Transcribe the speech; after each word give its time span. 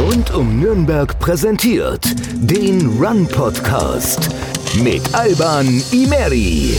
Rund 0.00 0.34
um 0.34 0.58
Nürnberg 0.58 1.18
präsentiert 1.18 2.02
den 2.32 2.86
Run 2.98 3.28
Podcast 3.28 4.34
mit 4.82 5.02
Alban 5.14 5.66
Imeri. 5.92 6.74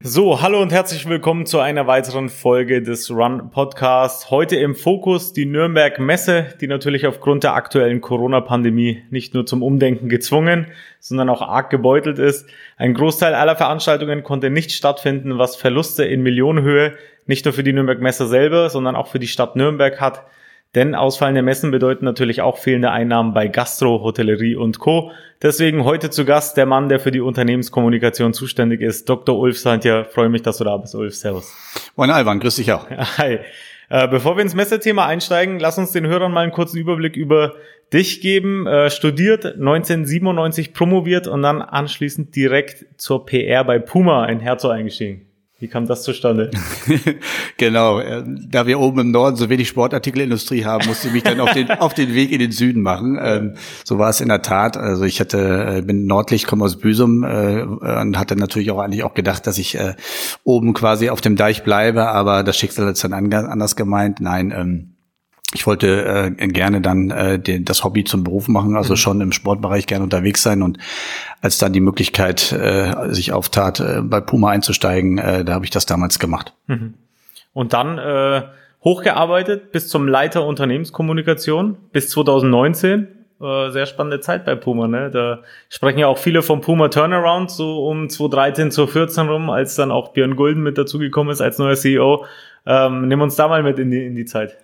So, 0.00 0.40
hallo 0.40 0.62
und 0.62 0.72
herzlich 0.72 1.06
willkommen 1.06 1.44
zu 1.44 1.58
einer 1.58 1.86
weiteren 1.86 2.30
Folge 2.30 2.80
des 2.80 3.10
Run 3.10 3.50
Podcast. 3.50 4.30
Heute 4.30 4.56
im 4.56 4.74
Fokus 4.74 5.34
die 5.34 5.44
Nürnberg 5.44 5.98
Messe, 5.98 6.46
die 6.62 6.66
natürlich 6.66 7.06
aufgrund 7.06 7.44
der 7.44 7.52
aktuellen 7.52 8.00
Corona-Pandemie 8.00 9.02
nicht 9.10 9.34
nur 9.34 9.44
zum 9.44 9.62
Umdenken 9.62 10.08
gezwungen, 10.08 10.68
sondern 11.00 11.28
auch 11.28 11.42
arg 11.42 11.68
gebeutelt 11.68 12.18
ist. 12.18 12.48
Ein 12.78 12.94
Großteil 12.94 13.34
aller 13.34 13.56
Veranstaltungen 13.56 14.22
konnte 14.22 14.48
nicht 14.48 14.72
stattfinden, 14.72 15.36
was 15.36 15.56
Verluste 15.56 16.06
in 16.06 16.22
Millionenhöhe 16.22 16.94
nicht 17.28 17.44
nur 17.44 17.54
für 17.54 17.62
die 17.62 17.72
Nürnberg 17.72 18.00
Messe 18.00 18.26
selber, 18.26 18.70
sondern 18.70 18.96
auch 18.96 19.06
für 19.06 19.20
die 19.20 19.28
Stadt 19.28 19.54
Nürnberg 19.54 20.00
hat. 20.00 20.24
Denn 20.74 20.94
ausfallende 20.94 21.42
Messen 21.42 21.70
bedeuten 21.70 22.04
natürlich 22.04 22.42
auch 22.42 22.58
fehlende 22.58 22.90
Einnahmen 22.90 23.32
bei 23.32 23.48
Gastro, 23.48 24.02
Hotellerie 24.02 24.54
und 24.54 24.78
Co. 24.78 25.12
Deswegen 25.40 25.84
heute 25.84 26.10
zu 26.10 26.26
Gast 26.26 26.58
der 26.58 26.66
Mann, 26.66 26.90
der 26.90 27.00
für 27.00 27.10
die 27.10 27.20
Unternehmenskommunikation 27.20 28.34
zuständig 28.34 28.82
ist, 28.82 29.08
Dr. 29.08 29.38
Ulf 29.38 29.58
Santja. 29.58 30.04
Freue 30.04 30.28
mich, 30.28 30.42
dass 30.42 30.58
du 30.58 30.64
da 30.64 30.76
bist, 30.76 30.94
Ulf. 30.94 31.14
Servus. 31.14 31.54
Moin 31.96 32.10
Alban, 32.10 32.38
grüß 32.38 32.56
dich 32.56 32.72
auch. 32.72 32.86
Hi. 32.90 33.38
Äh, 33.90 34.08
bevor 34.08 34.36
wir 34.36 34.42
ins 34.42 34.54
Messethema 34.54 35.06
einsteigen, 35.06 35.58
lass 35.58 35.78
uns 35.78 35.92
den 35.92 36.06
Hörern 36.06 36.32
mal 36.32 36.42
einen 36.42 36.52
kurzen 36.52 36.76
Überblick 36.76 37.16
über 37.16 37.54
dich 37.90 38.20
geben. 38.20 38.66
Äh, 38.66 38.90
studiert, 38.90 39.46
1997 39.46 40.74
promoviert 40.74 41.26
und 41.26 41.40
dann 41.40 41.62
anschließend 41.62 42.36
direkt 42.36 42.84
zur 42.98 43.24
PR 43.24 43.64
bei 43.64 43.78
Puma 43.78 44.26
in 44.26 44.40
Herzog 44.40 44.72
eingestiegen. 44.72 45.27
Wie 45.60 45.66
kam 45.66 45.86
das 45.88 46.04
zustande? 46.04 46.52
genau, 47.56 47.98
äh, 47.98 48.22
da 48.48 48.68
wir 48.68 48.78
oben 48.78 49.00
im 49.00 49.10
Norden 49.10 49.34
so 49.34 49.50
wenig 49.50 49.66
Sportartikelindustrie 49.66 50.64
haben, 50.64 50.86
musste 50.86 51.08
ich 51.08 51.14
mich 51.14 51.24
dann 51.24 51.40
auf 51.40 51.52
den, 51.52 51.68
auf 51.80 51.94
den 51.94 52.14
Weg 52.14 52.30
in 52.30 52.38
den 52.38 52.52
Süden 52.52 52.80
machen. 52.80 53.18
Ähm, 53.20 53.54
so 53.82 53.98
war 53.98 54.08
es 54.08 54.20
in 54.20 54.28
der 54.28 54.42
Tat. 54.42 54.76
Also 54.76 55.02
ich 55.02 55.18
hatte, 55.18 55.78
äh, 55.78 55.82
bin 55.82 56.06
nördlich, 56.06 56.46
komme 56.46 56.64
aus 56.64 56.78
Büsum 56.78 57.24
äh, 57.24 57.62
und 57.62 58.16
hatte 58.16 58.36
natürlich 58.36 58.70
auch 58.70 58.78
eigentlich 58.78 59.02
auch 59.02 59.14
gedacht, 59.14 59.48
dass 59.48 59.58
ich 59.58 59.74
äh, 59.74 59.96
oben 60.44 60.74
quasi 60.74 61.10
auf 61.10 61.20
dem 61.20 61.34
Deich 61.34 61.64
bleibe, 61.64 62.06
aber 62.06 62.44
das 62.44 62.56
Schicksal 62.56 62.86
hat 62.86 62.94
es 62.94 63.00
dann 63.00 63.12
anders 63.12 63.74
gemeint. 63.74 64.20
Nein, 64.20 64.54
ähm, 64.56 64.94
ich 65.54 65.66
wollte 65.66 66.34
äh, 66.38 66.48
gerne 66.48 66.80
dann 66.82 67.10
äh, 67.10 67.38
den, 67.38 67.64
das 67.64 67.82
Hobby 67.82 68.04
zum 68.04 68.22
Beruf 68.22 68.48
machen, 68.48 68.76
also 68.76 68.92
mhm. 68.92 68.96
schon 68.96 69.20
im 69.22 69.32
Sportbereich 69.32 69.86
gerne 69.86 70.04
unterwegs 70.04 70.42
sein. 70.42 70.62
Und 70.62 70.78
als 71.40 71.56
dann 71.58 71.72
die 71.72 71.80
Möglichkeit 71.80 72.52
äh, 72.52 73.12
sich 73.12 73.32
auftat, 73.32 73.80
äh, 73.80 74.02
bei 74.02 74.20
Puma 74.20 74.50
einzusteigen, 74.50 75.16
äh, 75.16 75.44
da 75.44 75.54
habe 75.54 75.64
ich 75.64 75.70
das 75.70 75.86
damals 75.86 76.18
gemacht. 76.18 76.52
Mhm. 76.66 76.94
Und 77.54 77.72
dann 77.72 77.96
äh, 77.96 78.42
hochgearbeitet 78.84 79.72
bis 79.72 79.88
zum 79.88 80.06
Leiter 80.06 80.44
Unternehmenskommunikation 80.46 81.78
bis 81.92 82.10
2019. 82.10 83.08
Äh, 83.40 83.70
sehr 83.70 83.86
spannende 83.86 84.20
Zeit 84.20 84.44
bei 84.44 84.54
Puma, 84.54 84.86
ne? 84.86 85.10
Da 85.10 85.40
sprechen 85.70 85.98
ja 85.98 86.08
auch 86.08 86.18
viele 86.18 86.42
vom 86.42 86.60
Puma 86.60 86.88
Turnaround, 86.88 87.50
so 87.50 87.86
um 87.86 88.10
2013, 88.10 88.70
2014 88.70 89.28
rum, 89.28 89.48
als 89.48 89.76
dann 89.76 89.92
auch 89.92 90.12
Björn 90.12 90.36
Gulden 90.36 90.62
mit 90.62 90.76
dazugekommen 90.76 91.32
ist 91.32 91.40
als 91.40 91.58
neuer 91.58 91.76
CEO. 91.76 92.26
Ähm, 92.66 93.08
nimm 93.08 93.22
uns 93.22 93.36
da 93.36 93.48
mal 93.48 93.62
mit 93.62 93.78
in 93.78 93.90
die, 93.90 94.04
in 94.04 94.14
die 94.14 94.26
Zeit. 94.26 94.58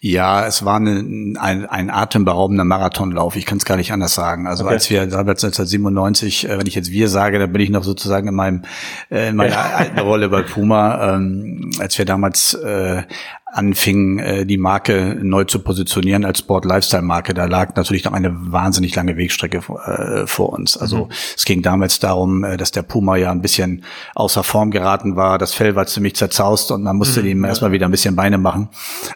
Ja, 0.00 0.46
es 0.46 0.64
war 0.64 0.76
eine, 0.76 1.36
ein, 1.38 1.66
ein 1.66 1.90
atemberaubender 1.90 2.64
Marathonlauf. 2.64 3.36
Ich 3.36 3.46
kann 3.46 3.58
es 3.58 3.64
gar 3.64 3.76
nicht 3.76 3.92
anders 3.92 4.14
sagen. 4.14 4.46
Also 4.46 4.64
okay. 4.64 4.74
als 4.74 4.90
wir 4.90 5.06
damals 5.06 5.44
1997, 5.44 6.48
äh, 6.48 6.58
wenn 6.58 6.66
ich 6.66 6.74
jetzt 6.74 6.90
wir 6.90 7.08
sage, 7.08 7.38
dann 7.38 7.52
bin 7.52 7.62
ich 7.62 7.70
noch 7.70 7.84
sozusagen 7.84 8.28
in 8.28 8.34
meinem 8.34 8.62
äh, 9.10 9.28
in 9.28 9.36
meiner 9.36 9.58
alten 9.58 9.98
Rolle 9.98 10.28
bei 10.28 10.42
Puma, 10.42 11.14
ähm, 11.14 11.70
als 11.78 11.98
wir 11.98 12.04
damals 12.04 12.54
äh, 12.54 13.02
anfing, 13.50 14.18
äh, 14.18 14.46
die 14.46 14.58
Marke 14.58 15.18
neu 15.22 15.44
zu 15.44 15.60
positionieren 15.60 16.24
als 16.24 16.40
Sport-Lifestyle-Marke, 16.40 17.32
da 17.32 17.46
lag 17.46 17.74
natürlich 17.76 18.04
noch 18.04 18.12
eine 18.12 18.30
wahnsinnig 18.52 18.94
lange 18.94 19.16
Wegstrecke 19.16 19.58
äh, 19.58 20.26
vor 20.26 20.52
uns. 20.52 20.76
Also 20.76 21.06
mhm. 21.06 21.12
es 21.34 21.44
ging 21.46 21.62
damals 21.62 21.98
darum, 21.98 22.44
äh, 22.44 22.58
dass 22.58 22.72
der 22.72 22.82
Puma 22.82 23.16
ja 23.16 23.30
ein 23.30 23.40
bisschen 23.40 23.84
außer 24.14 24.44
Form 24.44 24.70
geraten 24.70 25.16
war, 25.16 25.38
das 25.38 25.54
Fell 25.54 25.74
war 25.76 25.86
ziemlich 25.86 26.14
zerzaust 26.14 26.70
und 26.72 26.82
man 26.82 26.96
musste 26.96 27.22
mhm. 27.22 27.28
ihm 27.28 27.44
erstmal 27.44 27.72
wieder 27.72 27.86
ein 27.86 27.90
bisschen 27.90 28.16
Beine 28.16 28.36
machen. 28.36 28.68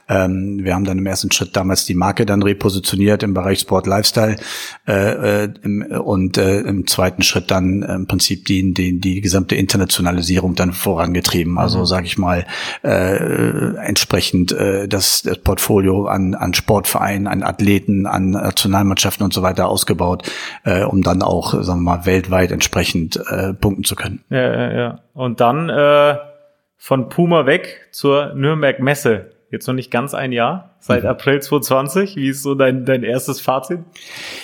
Ähm, 0.08 0.60
wir 0.62 0.74
haben 0.74 0.84
dann 0.84 0.98
im 0.98 1.06
ersten 1.06 1.30
Schritt 1.30 1.54
damals 1.54 1.84
die 1.84 1.94
Marke 1.94 2.24
dann 2.24 2.42
repositioniert 2.42 3.22
im 3.22 3.34
Bereich 3.34 3.60
Sport-Lifestyle 3.60 4.36
äh, 4.88 5.44
äh, 5.44 5.98
und 5.98 6.38
äh, 6.38 6.60
im 6.60 6.86
zweiten 6.86 7.22
Schritt 7.22 7.50
dann 7.50 7.82
im 7.82 8.06
Prinzip 8.06 8.46
die, 8.46 8.72
die, 8.72 8.98
die 8.98 9.20
gesamte 9.20 9.56
Internationalisierung 9.56 10.54
dann 10.54 10.72
vorangetrieben. 10.72 11.58
Also 11.58 11.80
mhm. 11.80 11.86
sage 11.86 12.06
ich 12.06 12.16
mal, 12.16 12.46
äh, 12.82 13.76
entsprechend 13.76 14.21
entsprechend 14.22 14.52
äh, 14.52 14.88
das, 14.88 15.22
das 15.22 15.38
Portfolio 15.38 16.06
an, 16.06 16.34
an 16.34 16.54
Sportvereinen, 16.54 17.26
an 17.26 17.42
Athleten, 17.42 18.06
an 18.06 18.30
Nationalmannschaften 18.30 19.24
und 19.24 19.32
so 19.32 19.42
weiter 19.42 19.68
ausgebaut, 19.68 20.30
äh, 20.64 20.84
um 20.84 21.02
dann 21.02 21.22
auch, 21.22 21.52
sagen 21.62 21.80
wir 21.82 21.96
mal, 21.96 22.06
weltweit 22.06 22.52
entsprechend 22.52 23.16
äh, 23.16 23.52
punkten 23.54 23.84
zu 23.84 23.96
können. 23.96 24.24
Ja, 24.30 24.52
ja, 24.52 24.72
ja. 24.72 24.98
Und 25.14 25.40
dann 25.40 25.68
äh, 25.68 26.16
von 26.76 27.08
Puma 27.08 27.46
weg 27.46 27.88
zur 27.90 28.34
Nürnberg 28.34 28.80
Messe. 28.80 29.32
Jetzt 29.50 29.66
noch 29.66 29.74
nicht 29.74 29.90
ganz 29.90 30.14
ein 30.14 30.32
Jahr, 30.32 30.71
seit 30.82 31.04
mhm. 31.04 31.10
April 31.10 31.40
2020. 31.40 32.16
Wie 32.16 32.28
ist 32.28 32.42
so 32.42 32.54
dein, 32.54 32.84
dein 32.84 33.04
erstes 33.04 33.40
Fazit? 33.40 33.78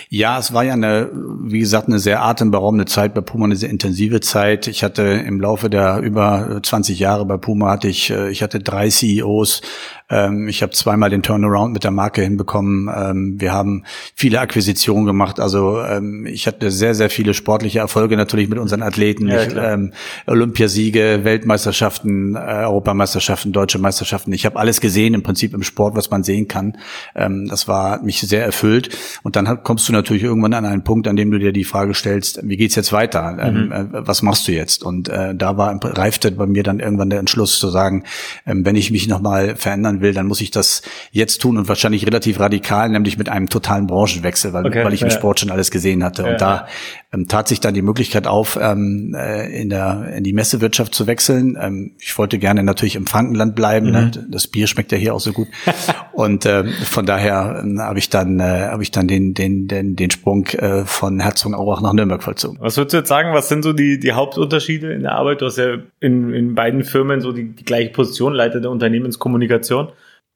Ja, 0.09 0.39
es 0.39 0.55
war 0.55 0.65
ja 0.65 0.73
eine, 0.73 1.11
wie 1.43 1.59
gesagt, 1.59 1.89
eine 1.89 1.99
sehr 1.99 2.23
atemberaubende 2.23 2.87
Zeit 2.87 3.13
bei 3.13 3.21
Puma, 3.21 3.47
eine 3.47 3.57
sehr 3.57 3.71
intensive 3.71 4.21
Zeit. 4.21 4.69
Ich 4.69 4.85
hatte 4.85 5.03
im 5.03 5.41
Laufe 5.41 5.69
der 5.69 5.99
über 5.99 6.61
20 6.63 6.99
Jahre 6.99 7.27
bei 7.27 7.37
Puma 7.37 7.71
hatte 7.71 7.89
ich, 7.89 8.11
äh, 8.11 8.31
ich 8.31 8.43
hatte 8.43 8.61
drei 8.61 8.89
CEOs, 8.89 9.63
ähm, 10.11 10.49
ich 10.49 10.63
habe 10.63 10.73
zweimal 10.73 11.11
den 11.11 11.23
Turnaround 11.23 11.73
mit 11.73 11.85
der 11.85 11.91
Marke 11.91 12.23
hinbekommen. 12.23 12.89
Ähm, 12.95 13.41
wir 13.41 13.53
haben 13.53 13.85
viele 14.15 14.41
Akquisitionen 14.41 15.07
gemacht. 15.07 15.41
Also 15.41 15.83
ähm, 15.83 16.25
ich 16.25 16.47
hatte 16.47 16.71
sehr, 16.71 16.95
sehr 16.95 17.11
viele 17.11 17.35
sportliche 17.35 17.81
Erfolge 17.81 18.17
natürlich 18.17 18.49
mit 18.49 18.59
unseren 18.59 18.83
Athleten. 18.83 19.29
Ja, 19.29 19.43
ich, 19.43 19.93
Olympiasiege, 20.27 21.21
Weltmeisterschaften, 21.25 22.37
äh, 22.37 22.39
Europameisterschaften, 22.39 23.53
deutsche 23.53 23.79
Meisterschaften. 23.79 24.33
Ich 24.33 24.47
habe 24.47 24.57
alles 24.59 24.81
gesehen 24.81 25.15
im 25.15 25.23
Prinzip 25.23 25.53
im 25.53 25.63
Sport, 25.63 25.95
was 25.95 26.11
man 26.11 26.23
sehen 26.29 26.47
kann. 26.47 26.77
Ähm, 27.17 27.49
das 27.49 27.67
war 27.67 28.03
mich 28.03 28.21
sehr 28.21 28.45
erfüllt. 28.45 28.97
Und 29.23 29.35
dann 29.35 29.63
kommst 29.65 29.89
du 29.89 29.93
natürlich 29.93 30.23
irgendwann 30.23 30.53
an 30.55 30.65
einen 30.65 30.85
Punkt, 30.85 31.09
an 31.09 31.17
dem 31.17 31.31
du 31.31 31.39
dir 31.39 31.53
die 31.53 31.65
Frage 31.65 31.95
stellst, 31.95 32.41
wie 32.45 32.57
geht's 32.57 32.75
jetzt 32.75 32.93
weiter? 32.93 33.37
Ähm, 33.41 33.67
mhm. 33.67 33.73
äh, 33.73 34.07
was 34.07 34.23
machst 34.23 34.47
du 34.47 34.53
jetzt? 34.53 34.83
Und 34.83 35.09
äh, 35.09 35.35
da 35.35 35.57
war 35.57 35.79
reifte 35.83 36.31
bei 36.31 36.47
mir 36.47 36.63
dann 36.63 36.81
irgendwann 36.81 37.11
der 37.11 37.19
Entschluss 37.19 37.59
zu 37.59 37.71
sagen, 37.71 38.05
ähm, 38.47 38.65
wenn 38.65 38.77
ich 38.77 38.91
mich 38.91 39.09
nochmal 39.09 39.57
verändern 39.57 40.01
will, 40.03 40.13
dann 40.13 40.27
muss 40.27 40.41
ich 40.41 40.51
das 40.51 40.83
jetzt 41.11 41.41
tun 41.41 41.57
und 41.57 41.69
wahrscheinlich 41.69 42.07
relativ 42.07 42.39
radikal, 42.39 42.89
nämlich 42.91 43.17
mit 43.17 43.29
einem 43.29 43.49
totalen 43.49 43.87
Branchenwechsel, 43.87 44.53
weil, 44.53 44.67
okay, 44.67 44.85
weil 44.85 44.93
ich 44.93 45.03
im 45.03 45.11
Sport 45.11 45.41
schon 45.41 45.51
alles 45.51 45.71
gesehen 45.71 46.05
hatte. 46.05 46.23
Ja, 46.23 46.29
und 46.33 46.41
da 46.41 46.69
ähm, 47.11 47.27
tat 47.27 47.49
sich 47.49 47.61
dann 47.61 47.73
die 47.73 47.81
Möglichkeit 47.81 48.27
auf, 48.27 48.59
ähm, 48.61 49.15
äh, 49.19 49.61
in, 49.61 49.71
der, 49.71 50.13
in 50.15 50.25
die 50.25 50.35
Messewirtschaft 50.35 50.95
zu 50.95 51.07
wechseln. 51.07 51.57
Ähm, 51.59 51.93
ich 51.99 52.19
wollte 52.19 52.39
gerne 52.39 52.63
natürlich 52.63 52.97
im 52.97 53.07
Frankenland 53.07 53.55
bleiben. 53.55 53.91
Ne? 53.91 54.01
Mhm. 54.15 54.23
Ne? 54.23 54.27
Das 54.31 54.47
Bier 54.47 54.67
schmeckt 54.67 54.93
ja 54.93 54.99
hier 54.99 55.15
auch 55.15 55.21
so 55.21 55.33
gut. 55.33 55.49
und 56.13 56.45
äh, 56.45 56.65
von 56.65 57.07
daher 57.07 57.65
äh, 57.65 57.79
habe 57.79 57.99
ich 57.99 58.11
dann, 58.11 58.41
äh, 58.41 58.69
habe 58.71 58.83
ich 58.83 58.91
dann 58.91 59.09
den, 59.09 59.33
den, 59.33 59.69
den, 59.69 59.97
den 59.97 60.11
Sprung 60.11 60.47
äh, 60.49 60.85
von 60.85 61.21
Herzogenaurach 61.21 61.81
nach 61.81 61.95
Nürnberg 61.95 62.23
vollzogen. 62.23 62.59
Was 62.61 62.77
würdest 62.77 62.93
du 62.93 62.99
jetzt 62.99 63.09
sagen, 63.09 63.33
was 63.33 63.49
sind 63.49 63.63
so 63.63 63.73
die, 63.73 63.99
die 63.99 64.13
Hauptunterschiede 64.13 64.93
in 64.93 65.03
der 65.03 65.13
Arbeit? 65.13 65.41
Du 65.41 65.47
hast 65.47 65.57
ja 65.57 65.79
in, 66.01 66.35
in 66.35 66.55
beiden 66.55 66.85
Firmen 66.85 67.23
so 67.23 67.33
die, 67.33 67.55
die 67.55 67.65
gleiche 67.65 67.91
Position, 67.91 68.35
Leiter 68.35 68.61
der 68.61 68.71
Unternehmenskommunikation. 68.71 69.89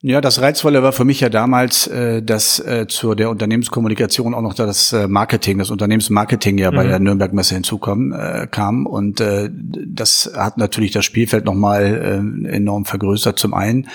Ja, 0.04 0.20
das 0.20 0.40
Reizvolle 0.40 0.82
war 0.82 0.90
für 0.90 1.04
mich 1.04 1.20
ja 1.20 1.28
damals, 1.28 1.86
äh, 1.86 2.24
dass 2.24 2.58
äh, 2.58 2.88
zur 2.88 3.14
der 3.14 3.30
Unternehmenskommunikation 3.30 4.34
auch 4.34 4.42
noch 4.42 4.54
das 4.54 4.92
äh, 4.92 5.06
Marketing, 5.06 5.58
das 5.58 5.70
Unternehmensmarketing 5.70 6.58
ja 6.58 6.72
mhm. 6.72 6.74
bei 6.74 6.86
der 6.88 6.98
Nürnberg-Messe 6.98 7.54
hinzukommen 7.54 8.10
äh, 8.10 8.48
kam. 8.50 8.86
Und 8.86 9.20
äh, 9.20 9.48
das 9.52 10.32
hat 10.36 10.58
natürlich 10.58 10.90
das 10.90 11.04
Spielfeld 11.04 11.44
nochmal 11.44 12.34
äh, 12.44 12.48
enorm 12.48 12.84
vergrößert 12.84 13.38
zum 13.38 13.54
einen. 13.54 13.86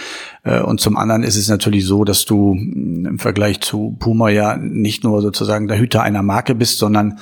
Äh, 0.45 0.61
und 0.61 0.79
zum 0.79 0.95
anderen 0.95 1.23
ist 1.23 1.35
es 1.35 1.49
natürlich 1.49 1.85
so, 1.85 2.05
dass 2.05 2.23
du 2.23 2.53
im 2.53 3.19
Vergleich 3.19 3.59
zu 3.59 3.97
Puma 3.99 4.29
ja 4.29 4.55
nicht 4.55 5.03
nur 5.03 5.21
sozusagen 5.21 5.67
der 5.67 5.77
Hüter 5.77 6.03
einer 6.03 6.23
Marke 6.23 6.55
bist, 6.55 6.77
sondern 6.77 7.19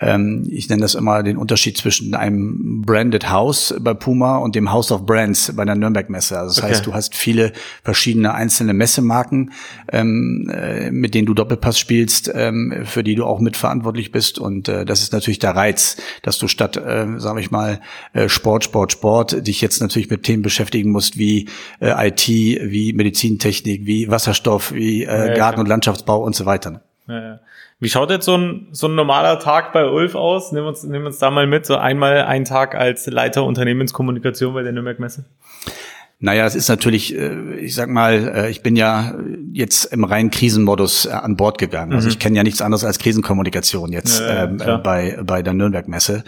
ähm, 0.00 0.46
ich 0.50 0.68
nenne 0.68 0.82
das 0.82 0.94
immer 0.94 1.22
den 1.22 1.36
Unterschied 1.36 1.76
zwischen 1.76 2.14
einem 2.14 2.82
Branded 2.82 3.30
House 3.30 3.74
bei 3.80 3.94
Puma 3.94 4.36
und 4.36 4.54
dem 4.54 4.70
House 4.70 4.92
of 4.92 5.06
Brands 5.06 5.52
bei 5.56 5.64
der 5.64 5.74
Nürnberg-Messe. 5.74 6.38
Also 6.38 6.54
das 6.54 6.64
okay. 6.64 6.72
heißt, 6.72 6.86
du 6.86 6.94
hast 6.94 7.14
viele 7.16 7.52
verschiedene 7.82 8.34
einzelne 8.34 8.74
Messemarken, 8.74 9.52
ähm, 9.92 10.50
äh, 10.52 10.90
mit 10.90 11.14
denen 11.14 11.26
du 11.26 11.34
Doppelpass 11.34 11.78
spielst, 11.78 12.30
ähm, 12.32 12.82
für 12.84 13.02
die 13.02 13.16
du 13.16 13.24
auch 13.24 13.40
mitverantwortlich 13.40 14.12
bist. 14.12 14.38
Und 14.38 14.68
äh, 14.68 14.84
das 14.84 15.02
ist 15.02 15.12
natürlich 15.12 15.40
der 15.40 15.56
Reiz, 15.56 15.96
dass 16.22 16.38
du 16.38 16.46
statt, 16.46 16.76
äh, 16.76 17.06
sage 17.18 17.40
ich 17.40 17.50
mal, 17.50 17.80
äh, 18.12 18.28
Sport, 18.28 18.64
Sport, 18.64 18.92
Sport, 18.92 19.46
dich 19.46 19.60
jetzt 19.60 19.80
natürlich 19.80 20.10
mit 20.10 20.22
Themen 20.22 20.42
beschäftigen 20.42 20.92
musst 20.92 21.18
wie 21.18 21.48
äh, 21.80 22.08
IT, 22.08 22.28
wie 22.28 22.92
Medizintechnik, 22.92 23.84
wie 23.84 24.08
Wasserstoff, 24.08 24.72
wie 24.72 25.04
äh, 25.04 25.34
Garten- 25.34 25.60
und 25.60 25.68
Landschaftsbau 25.68 26.22
und 26.22 26.36
so 26.36 26.46
weiter. 26.46 26.82
Ja, 27.08 27.20
ja. 27.20 27.40
Wie 27.80 27.88
schaut 27.88 28.10
jetzt 28.10 28.24
so 28.24 28.36
ein, 28.36 28.66
so 28.72 28.88
ein 28.88 28.96
normaler 28.96 29.38
Tag 29.38 29.72
bei 29.72 29.86
Ulf 29.86 30.16
aus? 30.16 30.50
Nimm 30.50 30.64
uns, 30.64 30.82
nimm 30.82 31.06
uns 31.06 31.18
da 31.18 31.30
mal 31.30 31.46
mit, 31.46 31.64
so 31.64 31.76
einmal 31.76 32.22
einen 32.22 32.44
Tag 32.44 32.74
als 32.74 33.06
Leiter 33.06 33.44
Unternehmenskommunikation 33.44 34.52
bei 34.52 34.62
der 34.62 34.72
Nürnberg 34.72 34.98
Messe. 34.98 35.26
Naja, 36.20 36.44
es 36.46 36.56
ist 36.56 36.68
natürlich, 36.68 37.16
äh, 37.16 37.54
ich 37.60 37.76
sag 37.76 37.88
mal, 37.88 38.32
äh, 38.34 38.50
ich 38.50 38.62
bin 38.62 38.74
ja 38.74 39.14
jetzt 39.52 39.84
im 39.92 40.02
reinen 40.02 40.30
Krisenmodus 40.30 41.06
äh, 41.06 41.10
an 41.10 41.36
Bord 41.36 41.58
gegangen. 41.58 41.92
Also 41.92 42.06
mhm. 42.06 42.12
ich 42.12 42.18
kenne 42.18 42.36
ja 42.36 42.42
nichts 42.42 42.60
anderes 42.60 42.84
als 42.84 42.98
Krisenkommunikation 42.98 43.92
jetzt 43.92 44.18
ja, 44.18 44.44
ähm, 44.44 44.58
bei, 44.82 45.16
bei 45.22 45.42
der 45.42 45.54
Nürnberg-Messe. 45.54 46.24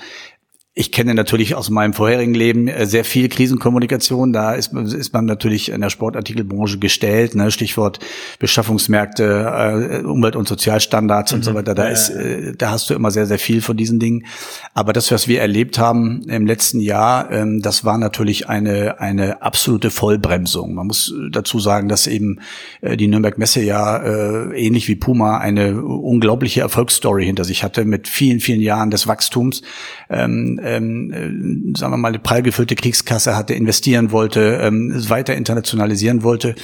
Ich 0.73 0.93
kenne 0.93 1.15
natürlich 1.15 1.57
aus 1.57 1.69
meinem 1.69 1.95
vorherigen 1.95 2.33
Leben 2.33 2.69
äh, 2.69 2.87
sehr 2.87 3.05
viel 3.05 3.29
Krisenkommunikation. 3.29 4.33
Da 4.33 4.53
ist, 4.53 4.73
ist 4.73 5.13
man 5.13 5.25
natürlich 5.25 5.71
in 5.71 5.81
der 5.81 5.91
Sportartikelbranche 5.91 6.79
gestellt. 6.79 7.35
Ne? 7.35 7.51
Stichwort 7.51 7.99
Beschaffungsmärkte, 8.39 10.03
äh, 10.05 10.07
Umwelt- 10.07 10.37
und 10.37 10.47
Sozialstandards 10.47 11.33
mhm. 11.33 11.37
und 11.37 11.43
so 11.43 11.51
mhm. 11.51 11.55
weiter. 11.57 11.75
Da 11.75 11.89
ist, 11.89 12.11
äh, 12.11 12.55
da 12.57 12.71
hast 12.71 12.89
du 12.89 12.95
immer 12.95 13.11
sehr, 13.11 13.27
sehr 13.27 13.41
viel 13.41 13.63
von 13.63 13.77
diesen 13.77 13.99
Dingen. 13.99 14.27
Aber 14.73 14.93
das, 14.93 15.11
was 15.11 15.27
wir 15.27 15.41
erlebt 15.41 15.81
haben 15.81 16.23
im 16.29 16.47
letzten 16.47 16.79
Jahr, 16.79 17.33
ähm, 17.33 17.63
das 17.63 17.85
war 17.85 17.99
natürlich 17.99 18.49
eine, 18.49 19.01
eine 19.01 19.43
absolute 19.43 19.91
Vollbremsung. 19.91 20.75
Man 20.75 20.87
muss 20.87 21.13
dazu 21.33 21.59
sagen, 21.59 21.89
dass 21.89 22.07
eben 22.07 22.39
die 22.81 23.09
Nürnberg 23.09 23.39
Messe 23.39 23.61
ja 23.61 24.51
ähnlich 24.53 24.89
wie 24.89 24.95
Puma 24.95 25.39
eine 25.39 25.83
unglaubliche 25.83 26.61
Erfolgsstory 26.61 27.25
hinter 27.25 27.45
sich 27.45 27.65
hatte 27.65 27.85
mit 27.85 28.09
vielen, 28.09 28.41
vielen 28.41 28.61
Jahren 28.61 28.91
des 28.91 29.07
Wachstums. 29.07 29.63
Ähm, 30.09 30.60
ähm, 30.63 31.13
äh, 31.13 31.79
sagen 31.79 31.93
wir 31.93 31.97
mal, 31.97 32.09
eine 32.09 32.19
prall 32.19 32.43
Kriegskasse 32.43 33.37
hatte, 33.37 33.55
investieren 33.55 34.13
wollte, 34.13 34.61
ähm, 34.63 34.93
weiter 35.09 35.35
internationalisieren 35.35 36.23
wollte. 36.23 36.55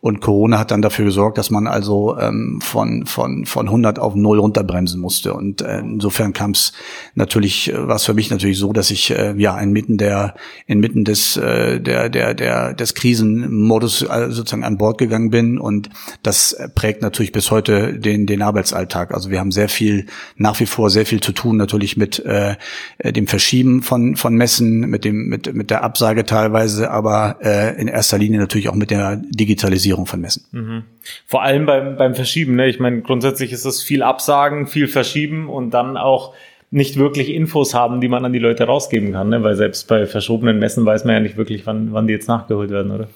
Und 0.00 0.20
Corona 0.20 0.58
hat 0.58 0.70
dann 0.70 0.82
dafür 0.82 1.04
gesorgt, 1.04 1.38
dass 1.38 1.50
man 1.50 1.66
also 1.66 2.18
ähm, 2.18 2.60
von, 2.62 3.06
von, 3.06 3.46
von 3.46 3.66
100 3.66 3.98
auf 3.98 4.14
0 4.14 4.38
runterbremsen 4.38 5.00
musste. 5.00 5.34
Und 5.34 5.62
äh, 5.62 5.80
insofern 5.80 6.32
kam 6.32 6.52
es 6.52 6.72
natürlich, 7.14 7.72
äh, 7.72 7.88
war 7.88 7.96
es 7.96 8.04
für 8.04 8.14
mich 8.14 8.30
natürlich 8.30 8.58
so, 8.58 8.72
dass 8.72 8.90
ich 8.90 9.10
äh, 9.10 9.34
ja 9.36 9.58
inmitten 9.58 9.98
der, 9.98 10.34
inmitten 10.66 11.04
des, 11.04 11.36
äh, 11.36 11.80
der, 11.80 12.08
der, 12.08 12.34
der, 12.34 12.74
des 12.74 12.94
Krisenmodus 12.94 14.02
äh, 14.02 14.28
sozusagen 14.30 14.64
an 14.64 14.78
Bord 14.78 14.98
gegangen 14.98 15.30
bin. 15.30 15.58
Und 15.58 15.90
das 16.22 16.56
prägt 16.74 17.02
natürlich 17.02 17.32
bis 17.32 17.50
heute 17.50 17.98
den, 17.98 18.26
den 18.26 18.42
Arbeitsalltag. 18.42 19.12
Also 19.12 19.30
wir 19.30 19.40
haben 19.40 19.52
sehr 19.52 19.68
viel, 19.68 20.06
nach 20.36 20.58
wie 20.60 20.66
vor 20.66 20.90
sehr 20.90 21.06
viel 21.06 21.20
zu 21.20 21.32
tun, 21.32 21.56
natürlich 21.56 21.96
mit 21.96 22.18
äh, 22.24 22.56
dem 23.04 23.26
Verschieben 23.26 23.41
Verschieben 23.42 23.82
von, 23.82 24.14
von 24.14 24.34
Messen, 24.34 24.80
mit 24.88 25.04
dem, 25.04 25.26
mit, 25.28 25.52
mit 25.52 25.70
der 25.70 25.82
Absage 25.82 26.24
teilweise, 26.24 26.90
aber 26.90 27.38
äh, 27.42 27.80
in 27.80 27.88
erster 27.88 28.16
Linie 28.16 28.38
natürlich 28.38 28.68
auch 28.68 28.74
mit 28.74 28.92
der 28.92 29.16
Digitalisierung 29.16 30.06
von 30.06 30.20
Messen. 30.20 30.44
Mhm. 30.52 30.84
Vor 31.26 31.42
allem 31.42 31.66
beim, 31.66 31.96
beim 31.96 32.14
Verschieben, 32.14 32.54
ne? 32.54 32.68
Ich 32.68 32.78
meine, 32.78 33.02
grundsätzlich 33.02 33.52
ist 33.52 33.64
es 33.64 33.82
viel 33.82 34.04
Absagen, 34.04 34.68
viel 34.68 34.86
Verschieben 34.86 35.48
und 35.48 35.72
dann 35.74 35.96
auch 35.96 36.34
nicht 36.70 36.96
wirklich 36.98 37.30
Infos 37.30 37.74
haben, 37.74 38.00
die 38.00 38.08
man 38.08 38.24
an 38.24 38.32
die 38.32 38.38
Leute 38.38 38.64
rausgeben 38.64 39.12
kann, 39.12 39.28
ne? 39.28 39.42
weil 39.42 39.56
selbst 39.56 39.88
bei 39.88 40.06
verschobenen 40.06 40.58
Messen 40.58 40.86
weiß 40.86 41.04
man 41.04 41.14
ja 41.14 41.20
nicht 41.20 41.36
wirklich, 41.36 41.66
wann, 41.66 41.92
wann 41.92 42.06
die 42.06 42.14
jetzt 42.14 42.28
nachgeholt 42.28 42.70
werden, 42.70 42.92
oder? 42.92 43.08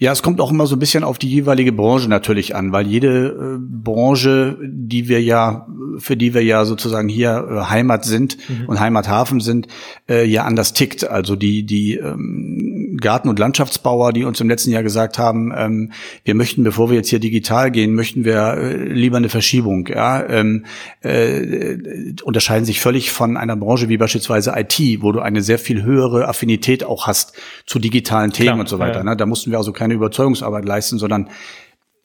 Ja, 0.00 0.12
es 0.12 0.22
kommt 0.22 0.40
auch 0.40 0.50
immer 0.50 0.66
so 0.66 0.76
ein 0.76 0.78
bisschen 0.78 1.04
auf 1.04 1.18
die 1.18 1.28
jeweilige 1.28 1.72
Branche 1.72 2.08
natürlich 2.08 2.56
an, 2.56 2.72
weil 2.72 2.86
jede 2.86 3.28
äh, 3.28 3.58
Branche, 3.60 4.56
die 4.62 5.08
wir 5.08 5.22
ja, 5.22 5.66
für 5.98 6.16
die 6.16 6.32
wir 6.32 6.42
ja 6.42 6.64
sozusagen 6.64 7.10
hier 7.10 7.46
äh, 7.50 7.60
Heimat 7.68 8.06
sind 8.06 8.38
mhm. 8.48 8.66
und 8.66 8.80
Heimathafen 8.80 9.40
sind, 9.40 9.66
äh, 10.08 10.24
ja 10.24 10.44
anders 10.44 10.72
tickt. 10.72 11.06
Also 11.06 11.36
die, 11.36 11.64
die 11.66 11.96
ähm, 11.96 12.79
Garten- 13.00 13.28
und 13.28 13.38
Landschaftsbauer, 13.38 14.14
die 14.14 14.24
uns 14.24 14.40
im 14.40 14.48
letzten 14.48 14.70
Jahr 14.70 14.82
gesagt 14.82 15.18
haben, 15.18 15.52
ähm, 15.54 15.92
wir 16.24 16.34
möchten, 16.34 16.64
bevor 16.64 16.88
wir 16.88 16.96
jetzt 16.96 17.10
hier 17.10 17.20
digital 17.20 17.70
gehen, 17.70 17.94
möchten 17.94 18.24
wir 18.24 18.54
äh, 18.54 18.76
lieber 18.76 19.18
eine 19.18 19.28
Verschiebung. 19.28 19.86
Ja, 19.86 20.26
ähm, 20.26 20.64
äh, 21.02 21.76
unterscheiden 22.22 22.64
sich 22.64 22.80
völlig 22.80 23.12
von 23.12 23.36
einer 23.36 23.56
Branche 23.56 23.90
wie 23.90 23.98
beispielsweise 23.98 24.54
IT, 24.56 25.02
wo 25.02 25.12
du 25.12 25.20
eine 25.20 25.42
sehr 25.42 25.58
viel 25.58 25.82
höhere 25.82 26.26
Affinität 26.26 26.84
auch 26.84 27.06
hast 27.06 27.34
zu 27.66 27.78
digitalen 27.78 28.32
Themen 28.32 28.46
Klar, 28.46 28.60
und 28.60 28.68
so 28.68 28.78
weiter. 28.78 28.98
Ja. 28.98 29.04
Ne? 29.04 29.16
Da 29.16 29.26
mussten 29.26 29.50
wir 29.50 29.58
also 29.58 29.72
keine 29.72 29.90
keine 29.90 29.96
Überzeugungsarbeit 29.96 30.64
leisten, 30.64 30.98
sondern 30.98 31.28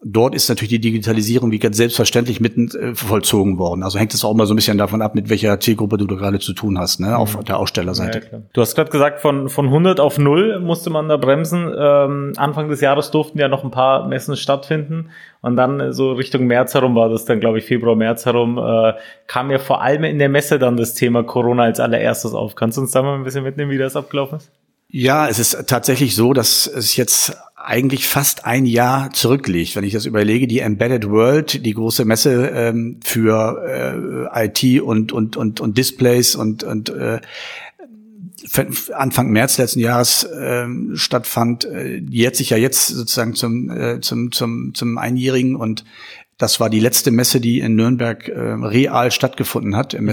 dort 0.03 0.35
ist 0.35 0.49
natürlich 0.49 0.69
die 0.69 0.79
Digitalisierung 0.79 1.51
wie 1.51 1.59
ganz 1.59 1.77
selbstverständlich 1.77 2.39
mitten 2.39 2.69
äh, 2.69 2.95
vollzogen 2.95 3.57
worden. 3.57 3.83
Also 3.83 3.97
hängt 3.97 4.13
es 4.13 4.23
auch 4.23 4.31
immer 4.31 4.45
so 4.45 4.53
ein 4.53 4.55
bisschen 4.55 4.77
davon 4.77 5.01
ab, 5.01 5.15
mit 5.15 5.29
welcher 5.29 5.59
Zielgruppe 5.59 5.97
du 5.97 6.05
da 6.05 6.15
gerade 6.15 6.39
zu 6.39 6.53
tun 6.53 6.77
hast, 6.77 6.99
ne, 6.99 7.17
auf 7.17 7.37
mhm. 7.37 7.45
der 7.45 7.59
Ausstellerseite. 7.59 8.21
Ja, 8.31 8.41
du 8.53 8.61
hast 8.61 8.75
gerade 8.75 8.91
gesagt, 8.91 9.21
von, 9.21 9.49
von 9.49 9.65
100 9.65 9.99
auf 9.99 10.17
0 10.17 10.59
musste 10.59 10.89
man 10.89 11.09
da 11.09 11.17
bremsen. 11.17 11.73
Ähm, 11.77 12.33
Anfang 12.37 12.69
des 12.69 12.81
Jahres 12.81 13.11
durften 13.11 13.39
ja 13.39 13.47
noch 13.47 13.63
ein 13.63 13.71
paar 13.71 14.07
Messen 14.07 14.35
stattfinden. 14.35 15.09
Und 15.41 15.55
dann 15.55 15.93
so 15.93 16.13
Richtung 16.13 16.45
März 16.47 16.73
herum 16.73 16.95
war 16.95 17.09
das 17.09 17.25
dann, 17.25 17.39
glaube 17.39 17.59
ich, 17.59 17.65
Februar, 17.65 17.95
März 17.95 18.25
herum, 18.25 18.57
äh, 18.57 18.93
kam 19.27 19.51
ja 19.51 19.59
vor 19.59 19.81
allem 19.81 20.03
in 20.03 20.19
der 20.19 20.29
Messe 20.29 20.59
dann 20.59 20.77
das 20.77 20.93
Thema 20.93 21.23
Corona 21.23 21.63
als 21.63 21.79
allererstes 21.79 22.33
auf. 22.33 22.55
Kannst 22.55 22.77
du 22.77 22.81
uns 22.81 22.91
da 22.91 23.01
mal 23.01 23.15
ein 23.15 23.23
bisschen 23.23 23.43
mitnehmen, 23.43 23.71
wie 23.71 23.77
das 23.77 23.95
abgelaufen 23.95 24.37
ist? 24.37 24.51
Ja, 24.89 25.27
es 25.27 25.39
ist 25.39 25.67
tatsächlich 25.67 26.15
so, 26.15 26.33
dass 26.33 26.67
es 26.67 26.95
jetzt 26.95 27.35
eigentlich 27.65 28.07
fast 28.07 28.45
ein 28.45 28.65
Jahr 28.65 29.11
zurückliegt, 29.11 29.75
wenn 29.75 29.83
ich 29.83 29.93
das 29.93 30.05
überlege. 30.05 30.47
Die 30.47 30.59
Embedded 30.59 31.09
World, 31.09 31.65
die 31.65 31.73
große 31.73 32.05
Messe 32.05 32.51
ähm, 32.53 32.99
für 33.03 34.29
äh, 34.33 34.45
IT 34.45 34.81
und 34.81 35.11
und 35.11 35.35
und 35.35 35.59
und 35.59 35.77
Displays 35.77 36.35
und 36.35 36.63
und 36.63 36.89
äh, 36.89 37.19
Anfang 38.93 39.31
März 39.31 39.57
letzten 39.57 39.79
Jahres 39.79 40.23
äh, 40.23 40.67
stattfand, 40.93 41.65
äh, 41.65 41.97
jährt 41.97 42.35
sich 42.35 42.51
ja 42.51 42.57
jetzt 42.57 42.87
sozusagen 42.87 43.33
zum 43.33 43.69
äh, 43.69 43.99
zum 44.01 44.31
zum 44.31 44.73
zum 44.73 44.97
einjährigen 44.97 45.55
und 45.55 45.83
das 46.37 46.59
war 46.59 46.69
die 46.69 46.79
letzte 46.79 47.11
Messe, 47.11 47.39
die 47.39 47.59
in 47.59 47.75
Nürnberg 47.75 48.27
äh, 48.27 48.39
real 48.39 49.11
stattgefunden 49.11 49.75
hat 49.75 49.93
im 49.93 50.03
mhm. 50.03 50.07